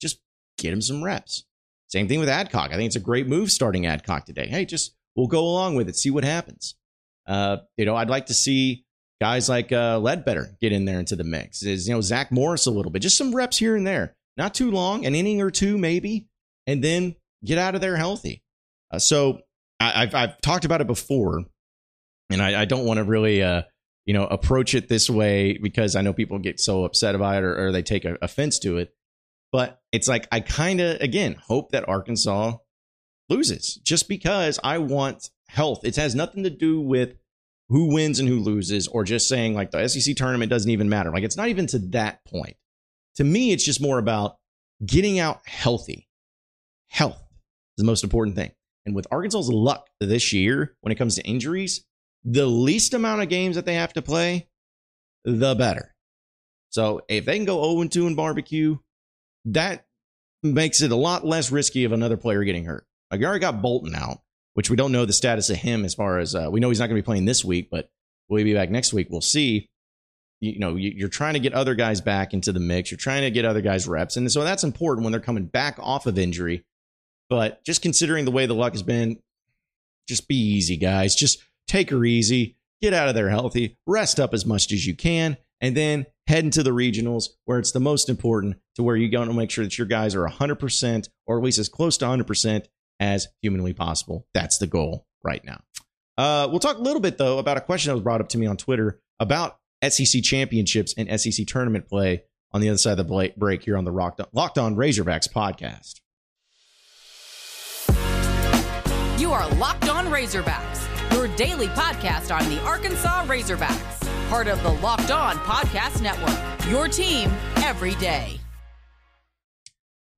Just 0.00 0.20
get 0.58 0.72
him 0.72 0.82
some 0.82 1.02
reps. 1.02 1.44
Same 1.88 2.08
thing 2.08 2.20
with 2.20 2.28
Adcock. 2.28 2.70
I 2.70 2.76
think 2.76 2.86
it's 2.86 2.96
a 2.96 3.00
great 3.00 3.26
move 3.26 3.50
starting 3.50 3.86
Adcock 3.86 4.24
today. 4.24 4.46
Hey, 4.46 4.64
just 4.64 4.94
we'll 5.14 5.26
go 5.26 5.40
along 5.40 5.74
with 5.74 5.88
it, 5.88 5.96
see 5.96 6.10
what 6.10 6.24
happens. 6.24 6.74
Uh, 7.26 7.58
you 7.76 7.84
know, 7.84 7.96
I'd 7.96 8.10
like 8.10 8.26
to 8.26 8.34
see 8.34 8.84
guys 9.20 9.48
like 9.48 9.72
uh, 9.72 9.98
Ledbetter 9.98 10.56
get 10.60 10.72
in 10.72 10.84
there 10.84 10.98
into 10.98 11.16
the 11.16 11.24
mix. 11.24 11.62
Is 11.62 11.88
you 11.88 11.94
know 11.94 12.00
Zach 12.00 12.32
Morris 12.32 12.66
a 12.66 12.70
little 12.70 12.90
bit, 12.90 13.02
just 13.02 13.18
some 13.18 13.34
reps 13.34 13.58
here 13.58 13.76
and 13.76 13.86
there, 13.86 14.14
not 14.36 14.54
too 14.54 14.70
long, 14.70 15.06
an 15.06 15.14
inning 15.14 15.40
or 15.40 15.50
two 15.50 15.78
maybe, 15.78 16.26
and 16.66 16.82
then 16.82 17.14
get 17.44 17.58
out 17.58 17.74
of 17.74 17.80
there 17.80 17.96
healthy. 17.96 18.42
Uh, 18.90 18.98
so 18.98 19.40
I, 19.78 20.06
have 20.06 20.14
I've 20.14 20.40
talked 20.40 20.64
about 20.64 20.80
it 20.80 20.86
before, 20.86 21.44
and 22.30 22.42
I, 22.42 22.62
I 22.62 22.64
don't 22.64 22.86
want 22.86 22.98
to 22.98 23.04
really 23.04 23.42
uh, 23.42 23.62
you 24.06 24.14
know 24.14 24.24
approach 24.26 24.74
it 24.74 24.88
this 24.88 25.08
way 25.08 25.58
because 25.58 25.96
I 25.96 26.02
know 26.02 26.12
people 26.12 26.38
get 26.38 26.60
so 26.60 26.84
upset 26.84 27.14
about 27.14 27.36
it 27.36 27.44
or, 27.44 27.68
or 27.68 27.72
they 27.72 27.82
take 27.82 28.04
offense 28.04 28.58
to 28.60 28.78
it. 28.78 28.94
But 29.52 29.80
it's 29.92 30.08
like 30.08 30.26
I 30.32 30.40
kind 30.40 30.80
of 30.80 31.00
again 31.00 31.36
hope 31.46 31.72
that 31.72 31.88
Arkansas 31.88 32.56
loses 33.28 33.76
just 33.76 34.08
because 34.08 34.58
I 34.64 34.78
want 34.78 35.30
health. 35.48 35.84
It 35.84 35.96
has 35.96 36.14
nothing 36.14 36.44
to 36.44 36.50
do 36.50 36.80
with 36.80 37.16
who 37.68 37.92
wins 37.92 38.18
and 38.18 38.28
who 38.28 38.40
loses 38.40 38.88
or 38.88 39.04
just 39.04 39.28
saying 39.28 39.54
like 39.54 39.70
the 39.70 39.88
SEC 39.88 40.16
tournament 40.16 40.50
doesn't 40.50 40.70
even 40.70 40.88
matter. 40.88 41.10
Like 41.10 41.24
it's 41.24 41.36
not 41.36 41.48
even 41.48 41.66
to 41.68 41.78
that 41.90 42.24
point. 42.24 42.56
To 43.16 43.24
me, 43.24 43.52
it's 43.52 43.64
just 43.64 43.80
more 43.80 43.98
about 43.98 44.36
getting 44.84 45.18
out 45.18 45.40
healthy. 45.46 46.08
Health 46.88 47.22
is 47.76 47.82
the 47.82 47.84
most 47.84 48.04
important 48.04 48.36
thing. 48.36 48.52
And 48.84 48.94
with 48.94 49.06
Arkansas's 49.10 49.50
luck 49.50 49.88
this 50.00 50.32
year, 50.32 50.76
when 50.80 50.92
it 50.92 50.96
comes 50.96 51.14
to 51.14 51.22
injuries, 51.22 51.84
the 52.24 52.46
least 52.46 52.94
amount 52.94 53.22
of 53.22 53.28
games 53.28 53.56
that 53.56 53.66
they 53.66 53.74
have 53.74 53.92
to 53.94 54.02
play, 54.02 54.48
the 55.24 55.54
better. 55.54 55.94
So 56.70 57.02
if 57.08 57.24
they 57.24 57.36
can 57.36 57.44
go 57.44 57.76
0 57.76 57.88
2 57.88 58.06
in 58.06 58.14
barbecue, 58.14 58.78
that 59.46 59.86
makes 60.42 60.82
it 60.82 60.92
a 60.92 60.96
lot 60.96 61.24
less 61.24 61.52
risky 61.52 61.84
of 61.84 61.92
another 61.92 62.16
player 62.16 62.44
getting 62.44 62.64
hurt. 62.64 62.86
Like 63.10 63.20
you 63.20 63.26
already 63.26 63.40
got 63.40 63.62
Bolton 63.62 63.94
out, 63.94 64.20
which 64.54 64.70
we 64.70 64.76
don't 64.76 64.92
know 64.92 65.04
the 65.04 65.12
status 65.12 65.50
of 65.50 65.56
him 65.56 65.84
as 65.84 65.94
far 65.94 66.18
as 66.18 66.34
uh, 66.34 66.48
we 66.50 66.60
know 66.60 66.68
he's 66.68 66.78
not 66.78 66.86
going 66.86 66.96
to 66.96 67.02
be 67.02 67.06
playing 67.06 67.26
this 67.26 67.44
week, 67.44 67.68
but 67.70 67.90
will 68.28 68.38
he 68.38 68.44
be 68.44 68.54
back 68.54 68.70
next 68.70 68.92
week? 68.92 69.08
We'll 69.10 69.20
see. 69.20 69.68
You, 70.40 70.58
know, 70.58 70.74
you, 70.74 71.06
are 71.06 71.10
trying 71.10 71.34
to 71.34 71.40
get 71.40 71.52
other 71.52 71.76
guys 71.76 72.00
back 72.00 72.34
into 72.34 72.50
the 72.50 72.58
mix. 72.58 72.90
You're 72.90 72.98
trying 72.98 73.22
to 73.22 73.30
get 73.30 73.44
other 73.44 73.60
guys 73.60 73.86
reps, 73.86 74.16
and 74.16 74.30
so 74.32 74.42
that's 74.42 74.64
important 74.64 75.04
when 75.04 75.12
they're 75.12 75.20
coming 75.20 75.44
back 75.44 75.76
off 75.78 76.06
of 76.06 76.18
injury. 76.18 76.64
But 77.30 77.64
just 77.64 77.80
considering 77.80 78.24
the 78.24 78.32
way 78.32 78.46
the 78.46 78.54
luck 78.54 78.72
has 78.72 78.82
been, 78.82 79.20
just 80.08 80.26
be 80.26 80.34
easy, 80.34 80.76
guys. 80.76 81.14
Just 81.14 81.44
take 81.72 81.90
her 81.90 82.04
easy. 82.04 82.56
Get 82.80 82.92
out 82.92 83.08
of 83.08 83.14
there 83.14 83.30
healthy. 83.30 83.78
Rest 83.86 84.20
up 84.20 84.34
as 84.34 84.44
much 84.44 84.70
as 84.72 84.86
you 84.86 84.94
can, 84.94 85.36
and 85.60 85.76
then 85.76 86.06
head 86.26 86.44
into 86.44 86.62
the 86.62 86.70
regionals 86.70 87.30
where 87.46 87.58
it's 87.58 87.72
the 87.72 87.80
most 87.80 88.08
important 88.08 88.56
to 88.76 88.82
where 88.82 88.96
you're 88.96 89.10
going 89.10 89.28
to 89.28 89.34
make 89.34 89.50
sure 89.50 89.64
that 89.64 89.78
your 89.78 89.86
guys 89.86 90.14
are 90.14 90.28
100% 90.28 91.08
or 91.26 91.38
at 91.38 91.44
least 91.44 91.58
as 91.58 91.68
close 91.68 91.96
to 91.98 92.04
100% 92.04 92.66
as 93.00 93.28
humanly 93.40 93.72
possible. 93.72 94.26
That's 94.34 94.58
the 94.58 94.66
goal 94.66 95.06
right 95.24 95.44
now. 95.44 95.62
Uh, 96.18 96.46
we'll 96.50 96.60
talk 96.60 96.76
a 96.76 96.82
little 96.82 97.00
bit, 97.00 97.18
though, 97.18 97.38
about 97.38 97.56
a 97.56 97.60
question 97.60 97.90
that 97.90 97.94
was 97.94 98.02
brought 98.02 98.20
up 98.20 98.28
to 98.30 98.38
me 98.38 98.46
on 98.46 98.56
Twitter 98.56 99.00
about 99.18 99.58
SEC 99.88 100.22
championships 100.22 100.94
and 100.96 101.20
SEC 101.20 101.46
tournament 101.46 101.88
play 101.88 102.24
on 102.52 102.60
the 102.60 102.68
other 102.68 102.78
side 102.78 102.98
of 102.98 103.08
the 103.08 103.32
break 103.36 103.64
here 103.64 103.78
on 103.78 103.84
the 103.84 103.92
Locked 103.92 104.58
On 104.58 104.76
Razorbacks 104.76 105.28
podcast. 105.28 106.00
You 109.18 109.32
are 109.32 109.48
Locked 109.54 109.88
On 109.88 110.06
Razorbacks, 110.06 110.91
your 111.12 111.28
daily 111.36 111.68
podcast 111.68 112.34
on 112.34 112.48
the 112.48 112.60
Arkansas 112.62 113.24
Razorbacks, 113.26 114.28
part 114.28 114.48
of 114.48 114.62
the 114.62 114.70
Locked 114.70 115.10
On 115.10 115.36
Podcast 115.36 116.00
Network, 116.00 116.70
your 116.70 116.88
team 116.88 117.30
every 117.56 117.94
day. 117.96 118.38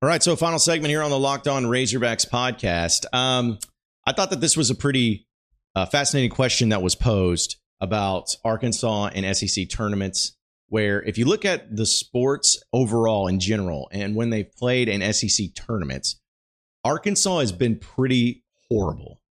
All 0.01 0.09
right, 0.09 0.21
so 0.21 0.35
final 0.35 0.59
segment 0.59 0.89
here 0.89 1.01
on 1.01 1.09
the 1.09 1.19
Locked 1.19 1.47
On 1.47 1.65
Razorbacks 1.65 2.29
podcast. 2.29 3.05
Um, 3.13 3.59
I 4.05 4.13
thought 4.13 4.29
that 4.29 4.41
this 4.41 4.55
was 4.55 4.69
a 4.69 4.75
pretty 4.75 5.27
uh, 5.75 5.85
fascinating 5.85 6.29
question 6.29 6.69
that 6.69 6.81
was 6.81 6.95
posed 6.95 7.57
about 7.81 8.35
Arkansas 8.45 9.09
and 9.13 9.35
SEC 9.35 9.69
tournaments. 9.69 10.33
Where, 10.67 11.01
if 11.03 11.17
you 11.17 11.25
look 11.25 11.45
at 11.45 11.75
the 11.75 11.85
sports 11.85 12.61
overall 12.73 13.27
in 13.27 13.39
general, 13.39 13.87
and 13.91 14.15
when 14.15 14.29
they've 14.31 14.51
played 14.55 14.89
in 14.89 15.13
SEC 15.13 15.47
tournaments, 15.55 16.19
Arkansas 16.83 17.39
has 17.39 17.51
been 17.51 17.77
pretty 17.77 18.43
horrible. 18.69 19.21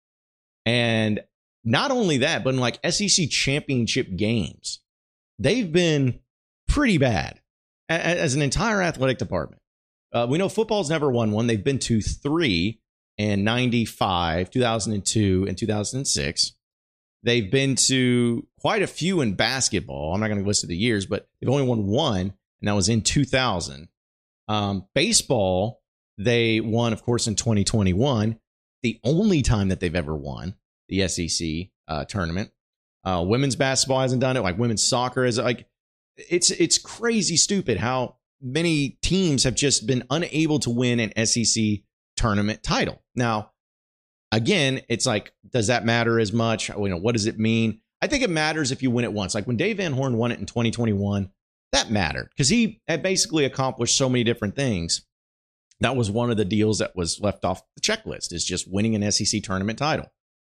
And 0.66 1.20
not 1.64 1.90
only 1.90 2.18
that, 2.18 2.44
but 2.44 2.55
in 2.55 2.61
like 2.61 2.79
SEC 2.88 3.29
championship 3.31 4.16
games, 4.16 4.81
they've 5.38 5.72
been 5.72 6.20
pretty 6.68 6.98
bad 6.98 7.40
as 7.88 8.35
an 8.35 8.42
entire 8.42 8.83
athletic 8.83 9.18
department. 9.18 9.62
Uh, 10.12 10.27
we 10.29 10.38
know 10.38 10.48
football's 10.48 10.90
never 10.90 11.11
won 11.11 11.33
one. 11.33 11.46
They've 11.46 11.62
been 11.62 11.79
to 11.81 12.00
three 12.00 12.81
in 13.16 13.44
95, 13.44 14.50
2002, 14.50 15.46
and 15.48 15.59
2006. 15.59 16.53
They've 17.22 17.50
been 17.50 17.74
to 17.88 18.46
quite 18.61 18.83
a 18.83 18.87
few 18.87 19.22
in 19.22 19.35
basketball. 19.35 20.14
I'm 20.14 20.20
not 20.20 20.29
going 20.29 20.40
to 20.40 20.46
list 20.46 20.66
the 20.68 20.77
years, 20.77 21.07
but 21.07 21.27
they've 21.40 21.50
only 21.50 21.64
won 21.64 21.87
one, 21.87 22.20
and 22.20 22.68
that 22.68 22.74
was 22.74 22.88
in 22.88 23.00
2000. 23.00 23.88
Um, 24.46 24.87
baseball, 24.94 25.83
they 26.18 26.61
won, 26.61 26.92
of 26.92 27.03
course, 27.03 27.27
in 27.27 27.35
2021. 27.35 28.38
The 28.83 29.00
only 29.03 29.40
time 29.40 29.68
that 29.68 29.81
they've 29.81 29.94
ever 29.94 30.14
won 30.14 30.55
the 30.88 31.07
SEC 31.09 31.68
uh, 31.88 32.05
tournament. 32.05 32.51
Uh, 33.05 33.25
women's 33.27 33.57
basketball 33.57 34.01
hasn't 34.01 34.20
done 34.20 34.37
it. 34.37 34.40
Like 34.40 34.59
women's 34.59 34.83
soccer 34.83 35.25
is 35.25 35.38
like 35.38 35.66
it's 36.16 36.51
it's 36.51 36.79
crazy 36.79 37.37
stupid 37.37 37.77
how 37.79 38.16
many 38.40 38.99
teams 39.03 39.44
have 39.44 39.55
just 39.55 39.87
been 39.87 40.05
unable 40.11 40.59
to 40.61 40.70
win 40.70 41.01
an 41.01 41.27
SEC 41.27 41.64
tournament 42.16 42.62
title. 42.62 43.03
Now, 43.14 43.53
again, 44.33 44.83
it's 44.88 45.07
like, 45.07 45.33
does 45.51 45.68
that 45.68 45.85
matter 45.85 46.20
as 46.20 46.33
much? 46.33 46.68
You 46.68 46.88
know, 46.88 46.97
what 46.97 47.12
does 47.12 47.27
it 47.27 47.38
mean? 47.38 47.81
I 48.03 48.07
think 48.07 48.23
it 48.23 48.31
matters 48.31 48.70
if 48.70 48.83
you 48.83 48.90
win 48.90 49.05
it 49.05 49.12
once. 49.12 49.35
Like 49.35 49.47
when 49.47 49.57
Dave 49.57 49.79
Van 49.79 49.92
Horn 49.92 50.16
won 50.16 50.31
it 50.31 50.38
in 50.38 50.47
2021, 50.47 51.31
that 51.73 51.90
mattered 51.90 52.29
because 52.31 52.49
he 52.49 52.81
had 52.87 53.03
basically 53.03 53.44
accomplished 53.44 53.97
so 53.97 54.09
many 54.09 54.25
different 54.25 54.55
things. 54.55 55.07
That 55.81 55.97
was 55.97 56.11
one 56.11 56.31
of 56.31 56.37
the 56.37 56.44
deals 56.44 56.79
that 56.79 56.94
was 56.94 57.20
left 57.20 57.44
off 57.44 57.62
the 57.75 57.81
checklist 57.81 58.33
is 58.33 58.44
just 58.44 58.70
winning 58.70 58.94
an 58.94 59.11
SEC 59.11 59.42
tournament 59.42 59.79
title. 59.79 60.07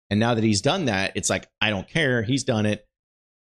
And 0.09 0.19
now 0.19 0.35
that 0.35 0.43
he's 0.43 0.61
done 0.61 0.85
that, 0.85 1.11
it's 1.15 1.29
like, 1.29 1.49
I 1.59 1.69
don't 1.69 1.87
care. 1.87 2.23
He's 2.23 2.43
done 2.43 2.65
it 2.65 2.87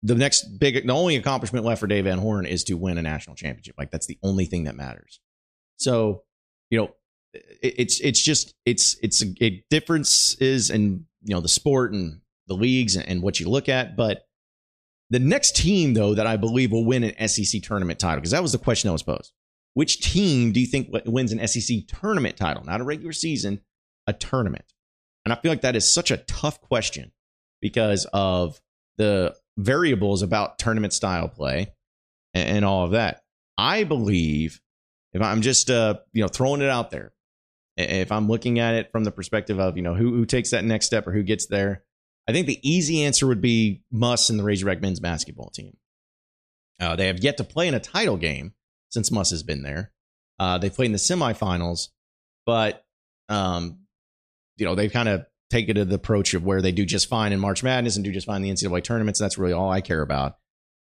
the 0.03 0.15
next 0.15 0.59
big, 0.59 0.85
the 0.85 0.93
only 0.93 1.15
accomplishment 1.15 1.65
left 1.65 1.79
for 1.79 1.87
Dave 1.87 2.05
Van 2.05 2.17
Horn 2.17 2.45
is 2.45 2.63
to 2.65 2.73
win 2.75 2.97
a 2.97 3.01
national 3.01 3.35
championship. 3.35 3.75
Like 3.77 3.91
that's 3.91 4.07
the 4.07 4.17
only 4.23 4.45
thing 4.45 4.63
that 4.63 4.75
matters. 4.75 5.19
So, 5.77 6.23
you 6.69 6.79
know, 6.79 6.91
it, 7.33 7.75
it's 7.77 7.99
it's 7.99 8.21
just 8.21 8.55
it's 8.65 8.97
it's 9.01 9.21
a, 9.21 9.27
a 9.41 9.63
difference 9.69 10.35
is 10.35 10.69
in 10.69 11.05
you 11.23 11.35
know 11.35 11.41
the 11.41 11.47
sport 11.47 11.93
and 11.93 12.21
the 12.47 12.55
leagues 12.55 12.95
and, 12.95 13.07
and 13.07 13.21
what 13.21 13.39
you 13.39 13.47
look 13.47 13.69
at, 13.69 13.95
but 13.95 14.23
the 15.11 15.19
next 15.19 15.57
team, 15.57 15.93
though, 15.93 16.15
that 16.15 16.25
I 16.25 16.37
believe 16.37 16.71
will 16.71 16.85
win 16.85 17.03
an 17.03 17.27
SEC 17.27 17.61
tournament 17.61 17.99
title, 17.99 18.21
because 18.21 18.31
that 18.31 18.41
was 18.41 18.53
the 18.53 18.57
question 18.57 18.87
that 18.87 18.93
was 18.93 19.03
posed. 19.03 19.33
Which 19.73 19.99
team 19.99 20.53
do 20.53 20.61
you 20.61 20.65
think 20.65 20.87
wins 21.05 21.33
an 21.33 21.45
SEC 21.47 21.79
tournament 21.87 22.37
title? 22.37 22.63
Not 22.63 22.79
a 22.79 22.85
regular 22.85 23.11
season, 23.11 23.59
a 24.07 24.13
tournament. 24.13 24.63
And 25.25 25.33
I 25.33 25.35
feel 25.35 25.51
like 25.51 25.61
that 25.61 25.75
is 25.75 25.91
such 25.91 26.11
a 26.11 26.17
tough 26.17 26.61
question 26.61 27.11
because 27.61 28.07
of 28.11 28.59
the 28.97 29.35
variables 29.57 30.21
about 30.21 30.57
tournament 30.57 30.93
style 30.93 31.27
play 31.27 31.73
and, 32.33 32.57
and 32.57 32.65
all 32.65 32.85
of 32.85 32.91
that. 32.91 33.23
I 33.57 33.83
believe 33.83 34.61
if 35.13 35.21
I'm 35.21 35.41
just 35.41 35.69
uh, 35.69 35.95
you 36.13 36.21
know 36.21 36.27
throwing 36.27 36.61
it 36.61 36.69
out 36.69 36.91
there, 36.91 37.13
if 37.77 38.11
I'm 38.11 38.27
looking 38.27 38.59
at 38.59 38.75
it 38.75 38.91
from 38.91 39.03
the 39.03 39.11
perspective 39.11 39.59
of 39.59 39.77
you 39.77 39.83
know 39.83 39.93
who 39.93 40.13
who 40.15 40.25
takes 40.25 40.51
that 40.51 40.63
next 40.63 40.87
step 40.87 41.07
or 41.07 41.11
who 41.11 41.23
gets 41.23 41.47
there, 41.47 41.83
I 42.27 42.31
think 42.31 42.47
the 42.47 42.59
easy 42.67 43.03
answer 43.03 43.27
would 43.27 43.41
be 43.41 43.83
Muss 43.91 44.29
and 44.29 44.39
the 44.39 44.43
Razorback 44.43 44.81
men's 44.81 44.99
basketball 44.99 45.49
team. 45.49 45.77
Uh, 46.79 46.95
they 46.95 47.07
have 47.07 47.19
yet 47.19 47.37
to 47.37 47.43
play 47.43 47.67
in 47.67 47.73
a 47.73 47.79
title 47.79 48.17
game 48.17 48.53
since 48.89 49.11
Muss 49.11 49.29
has 49.29 49.43
been 49.43 49.61
there. 49.61 49.91
Uh, 50.39 50.57
they 50.57 50.69
played 50.69 50.87
in 50.87 50.91
the 50.93 50.97
semifinals, 50.97 51.89
but 52.45 52.83
um, 53.29 53.80
you 54.61 54.67
know 54.67 54.75
they've 54.75 54.93
kind 54.93 55.09
of 55.09 55.25
taken 55.49 55.75
to 55.75 55.85
the 55.85 55.95
approach 55.95 56.35
of 56.35 56.45
where 56.45 56.61
they 56.61 56.71
do 56.71 56.85
just 56.85 57.09
fine 57.09 57.33
in 57.33 57.39
March 57.39 57.63
Madness 57.63 57.95
and 57.95 58.05
do 58.05 58.11
just 58.11 58.27
fine 58.27 58.37
in 58.37 58.43
the 58.43 58.51
NCAA 58.51 58.83
tournaments. 58.83 59.19
That's 59.19 59.39
really 59.39 59.53
all 59.53 59.71
I 59.71 59.81
care 59.81 60.03
about. 60.03 60.37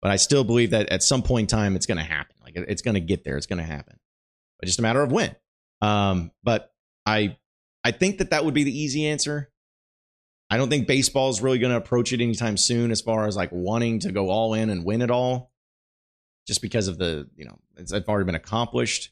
But 0.01 0.11
I 0.11 0.15
still 0.15 0.45
believe 0.45 0.71
that 0.71 0.89
at 0.89 1.03
some 1.03 1.21
point 1.21 1.51
in 1.51 1.57
time, 1.57 1.75
it's 1.75 1.85
going 1.85 1.97
to 1.97 2.03
happen. 2.03 2.35
Like 2.41 2.55
it's 2.55 2.81
going 2.81 2.95
to 2.95 3.01
get 3.01 3.25
there. 3.25 3.35
It's 3.35 3.45
going 3.45 3.59
to 3.59 3.65
happen. 3.65 3.99
But 4.59 4.67
just 4.67 4.79
a 4.79 4.81
matter 4.81 5.01
of 5.01 5.11
when. 5.11 5.35
Um, 5.81 6.31
but 6.41 6.73
I, 7.05 7.37
I 7.83 7.91
think 7.91 8.19
that 8.19 8.29
that 8.31 8.45
would 8.45 8.53
be 8.53 8.63
the 8.63 8.77
easy 8.77 9.05
answer. 9.05 9.51
I 10.49 10.57
don't 10.57 10.69
think 10.69 10.87
baseball 10.87 11.29
is 11.29 11.41
really 11.41 11.59
going 11.59 11.71
to 11.71 11.77
approach 11.77 12.13
it 12.13 12.21
anytime 12.21 12.55
soon 12.55 12.91
as 12.91 13.01
far 13.01 13.27
as 13.27 13.35
like 13.35 13.51
wanting 13.51 13.99
to 13.99 14.11
go 14.11 14.29
all 14.29 14.53
in 14.53 14.69
and 14.69 14.85
win 14.85 15.01
it 15.01 15.11
all, 15.11 15.51
just 16.47 16.61
because 16.61 16.87
of 16.87 16.97
the 16.97 17.27
you 17.35 17.45
know 17.45 17.57
it's, 17.77 17.91
it's 17.91 18.07
already 18.07 18.25
been 18.25 18.35
accomplished. 18.35 19.11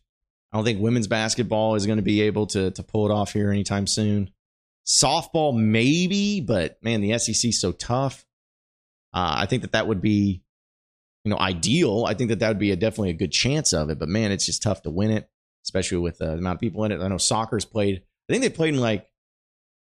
I 0.52 0.58
don't 0.58 0.64
think 0.64 0.80
women's 0.80 1.08
basketball 1.08 1.74
is 1.74 1.88
going 1.88 1.98
to 1.98 2.04
be 2.04 2.22
able 2.22 2.46
to 2.48 2.70
to 2.70 2.84
pull 2.84 3.10
it 3.10 3.12
off 3.12 3.34
here 3.34 3.50
anytime 3.50 3.88
soon. 3.88 4.30
Softball, 4.86 5.56
maybe, 5.56 6.42
but 6.42 6.78
man, 6.84 7.02
the 7.02 7.18
SEC 7.18 7.50
is 7.50 7.60
so 7.60 7.72
tough. 7.72 8.26
Uh, 9.14 9.36
I 9.38 9.46
think 9.46 9.62
that 9.62 9.74
that 9.74 9.88
would 9.88 10.02
be, 10.02 10.44
you 11.24 11.30
know, 11.30 11.38
ideal. 11.38 12.06
I 12.08 12.16
think 12.16 12.30
that 12.30 12.40
that 12.40 12.50
would 12.50 12.60
be 12.60 12.72
a, 12.72 12.76
definitely 12.76 13.12
a 13.12 13.14
good 13.14 13.32
chance 13.32 13.74
of 13.74 13.90
it. 13.90 14.00
But 14.00 14.10
man, 14.10 14.32
it's 14.32 14.46
just 14.46 14.64
tough 14.64 14.82
to 14.82 14.90
win 14.90 15.12
it, 15.12 15.30
especially 15.64 16.00
with 16.00 16.22
uh, 16.22 16.32
the 16.32 16.38
amount 16.40 16.58
of 16.58 16.62
people 16.62 16.84
in 16.84 16.92
it. 16.92 17.02
I 17.02 17.08
know 17.08 17.18
soccer's 17.18 17.66
played. 17.66 18.02
I 18.30 18.34
think 18.34 18.44
they 18.44 18.50
played 18.50 18.74
in 18.74 18.82
like 18.82 19.02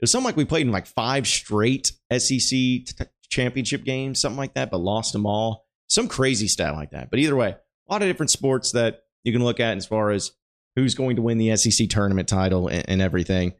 it 0.00 0.04
was 0.04 0.10
something 0.10 0.24
like 0.24 0.36
we 0.36 0.46
played 0.46 0.66
in 0.66 0.72
like 0.72 0.86
five 0.86 1.28
straight 1.28 1.92
SEC 2.10 2.48
t- 2.48 2.84
championship 3.28 3.84
games, 3.84 4.18
something 4.18 4.38
like 4.38 4.54
that, 4.54 4.70
but 4.70 4.78
lost 4.78 5.12
them 5.12 5.26
all. 5.26 5.66
Some 5.88 6.08
crazy 6.08 6.48
stat 6.48 6.74
like 6.74 6.92
that. 6.92 7.10
But 7.10 7.18
either 7.18 7.36
way, 7.36 7.50
a 7.50 7.92
lot 7.92 8.00
of 8.00 8.08
different 8.08 8.30
sports 8.30 8.72
that 8.72 9.02
you 9.24 9.32
can 9.32 9.44
look 9.44 9.60
at 9.60 9.76
as 9.76 9.86
far 9.86 10.10
as 10.10 10.32
who's 10.74 10.94
going 10.94 11.16
to 11.16 11.22
win 11.22 11.36
the 11.36 11.54
SEC 11.54 11.88
tournament 11.90 12.28
title 12.28 12.68
and, 12.68 12.88
and 12.88 13.02
everything. 13.02 13.52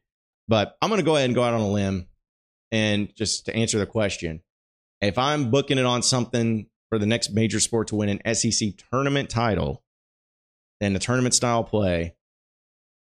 But 0.51 0.77
I'm 0.83 0.89
going 0.89 0.99
to 0.99 1.05
go 1.05 1.15
ahead 1.15 1.27
and 1.27 1.35
go 1.37 1.45
out 1.45 1.55
on 1.55 1.61
a 1.61 1.69
limb 1.69 2.09
and 2.73 3.15
just 3.15 3.47
to 3.47 3.55
answer 3.55 3.79
the 3.79 3.87
question. 3.87 4.43
If 5.01 5.17
I'm 5.17 5.53
booking 5.53 5.79
it 5.79 5.87
on 5.87 6.03
something 6.03 6.67
for 6.89 6.99
the 6.99 7.07
next 7.07 7.31
major 7.31 7.61
sport 7.61 7.87
to 7.89 7.95
win 7.95 8.09
an 8.09 8.35
SEC 8.35 8.71
tournament 8.91 9.31
title 9.31 9.85
and 10.81 10.93
the 10.93 10.99
tournament 10.99 11.35
style 11.35 11.63
play, 11.63 12.17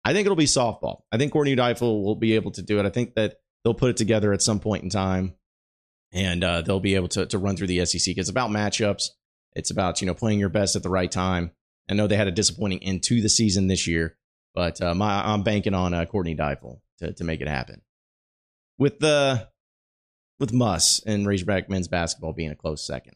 I 0.04 0.12
think 0.12 0.26
it'll 0.26 0.36
be 0.36 0.44
softball. 0.44 1.02
I 1.10 1.18
think 1.18 1.32
Courtney 1.32 1.56
Deifel 1.56 2.04
will 2.04 2.14
be 2.14 2.36
able 2.36 2.52
to 2.52 2.62
do 2.62 2.78
it. 2.78 2.86
I 2.86 2.90
think 2.90 3.16
that 3.16 3.40
they'll 3.64 3.74
put 3.74 3.90
it 3.90 3.96
together 3.96 4.32
at 4.32 4.42
some 4.42 4.60
point 4.60 4.84
in 4.84 4.88
time 4.88 5.34
and 6.12 6.44
uh, 6.44 6.60
they'll 6.60 6.78
be 6.78 6.94
able 6.94 7.08
to, 7.08 7.26
to 7.26 7.38
run 7.38 7.56
through 7.56 7.66
the 7.66 7.84
SEC. 7.84 8.16
It's 8.16 8.30
about 8.30 8.50
matchups. 8.50 9.08
It's 9.56 9.72
about, 9.72 10.00
you 10.00 10.06
know, 10.06 10.14
playing 10.14 10.38
your 10.38 10.50
best 10.50 10.76
at 10.76 10.84
the 10.84 10.88
right 10.88 11.10
time. 11.10 11.50
I 11.90 11.94
know 11.94 12.06
they 12.06 12.16
had 12.16 12.28
a 12.28 12.32
disappointing 12.32 12.84
end 12.84 13.02
to 13.04 13.20
the 13.20 13.28
season 13.28 13.66
this 13.66 13.88
year, 13.88 14.16
but 14.54 14.80
uh, 14.80 14.94
my, 14.94 15.32
I'm 15.32 15.42
banking 15.42 15.74
on 15.74 15.94
uh, 15.94 16.04
Courtney 16.04 16.36
Deifel 16.36 16.78
to, 17.00 17.12
to 17.12 17.24
make 17.24 17.40
it 17.40 17.48
happen. 17.48 17.82
With 18.78 18.98
the 18.98 19.48
with 20.38 20.52
Muss 20.52 21.02
and 21.04 21.26
Razorback 21.26 21.68
men's 21.68 21.88
basketball 21.88 22.32
being 22.32 22.50
a 22.50 22.56
close 22.56 22.86
second, 22.86 23.14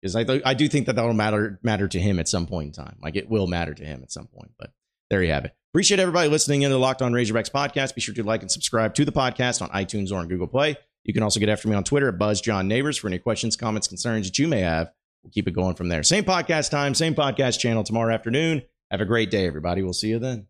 because 0.00 0.14
I 0.14 0.24
th- 0.24 0.42
I 0.44 0.54
do 0.54 0.68
think 0.68 0.86
that 0.86 0.96
that'll 0.96 1.12
matter 1.12 1.58
matter 1.62 1.88
to 1.88 1.98
him 1.98 2.18
at 2.20 2.28
some 2.28 2.46
point 2.46 2.66
in 2.76 2.84
time. 2.84 2.98
Like 3.02 3.16
it 3.16 3.28
will 3.28 3.46
matter 3.46 3.74
to 3.74 3.84
him 3.84 4.02
at 4.02 4.12
some 4.12 4.26
point. 4.28 4.52
But 4.58 4.72
there 5.10 5.22
you 5.22 5.32
have 5.32 5.44
it. 5.44 5.56
Appreciate 5.72 6.00
everybody 6.00 6.28
listening 6.28 6.62
into 6.62 6.74
the 6.74 6.78
Locked 6.78 7.02
On 7.02 7.12
Razorbacks 7.12 7.50
podcast. 7.50 7.94
Be 7.94 8.00
sure 8.00 8.14
to 8.14 8.22
like 8.22 8.42
and 8.42 8.50
subscribe 8.50 8.94
to 8.94 9.04
the 9.04 9.12
podcast 9.12 9.62
on 9.62 9.70
iTunes 9.70 10.12
or 10.12 10.16
on 10.16 10.28
Google 10.28 10.46
Play. 10.46 10.76
You 11.04 11.12
can 11.12 11.22
also 11.22 11.40
get 11.40 11.48
after 11.48 11.66
me 11.66 11.74
on 11.74 11.82
Twitter 11.82 12.08
at 12.08 12.18
Buzz 12.18 12.40
John 12.40 12.68
Nabors 12.68 12.96
for 12.96 13.08
any 13.08 13.18
questions, 13.18 13.56
comments, 13.56 13.88
concerns 13.88 14.28
that 14.28 14.38
you 14.38 14.46
may 14.46 14.60
have. 14.60 14.92
We'll 15.22 15.32
keep 15.32 15.48
it 15.48 15.52
going 15.52 15.74
from 15.74 15.88
there. 15.88 16.02
Same 16.02 16.24
podcast 16.24 16.70
time, 16.70 16.94
same 16.94 17.14
podcast 17.14 17.58
channel 17.58 17.84
tomorrow 17.84 18.12
afternoon. 18.14 18.62
Have 18.90 19.00
a 19.00 19.06
great 19.06 19.30
day, 19.30 19.46
everybody. 19.46 19.82
We'll 19.82 19.94
see 19.94 20.08
you 20.08 20.18
then. 20.18 20.46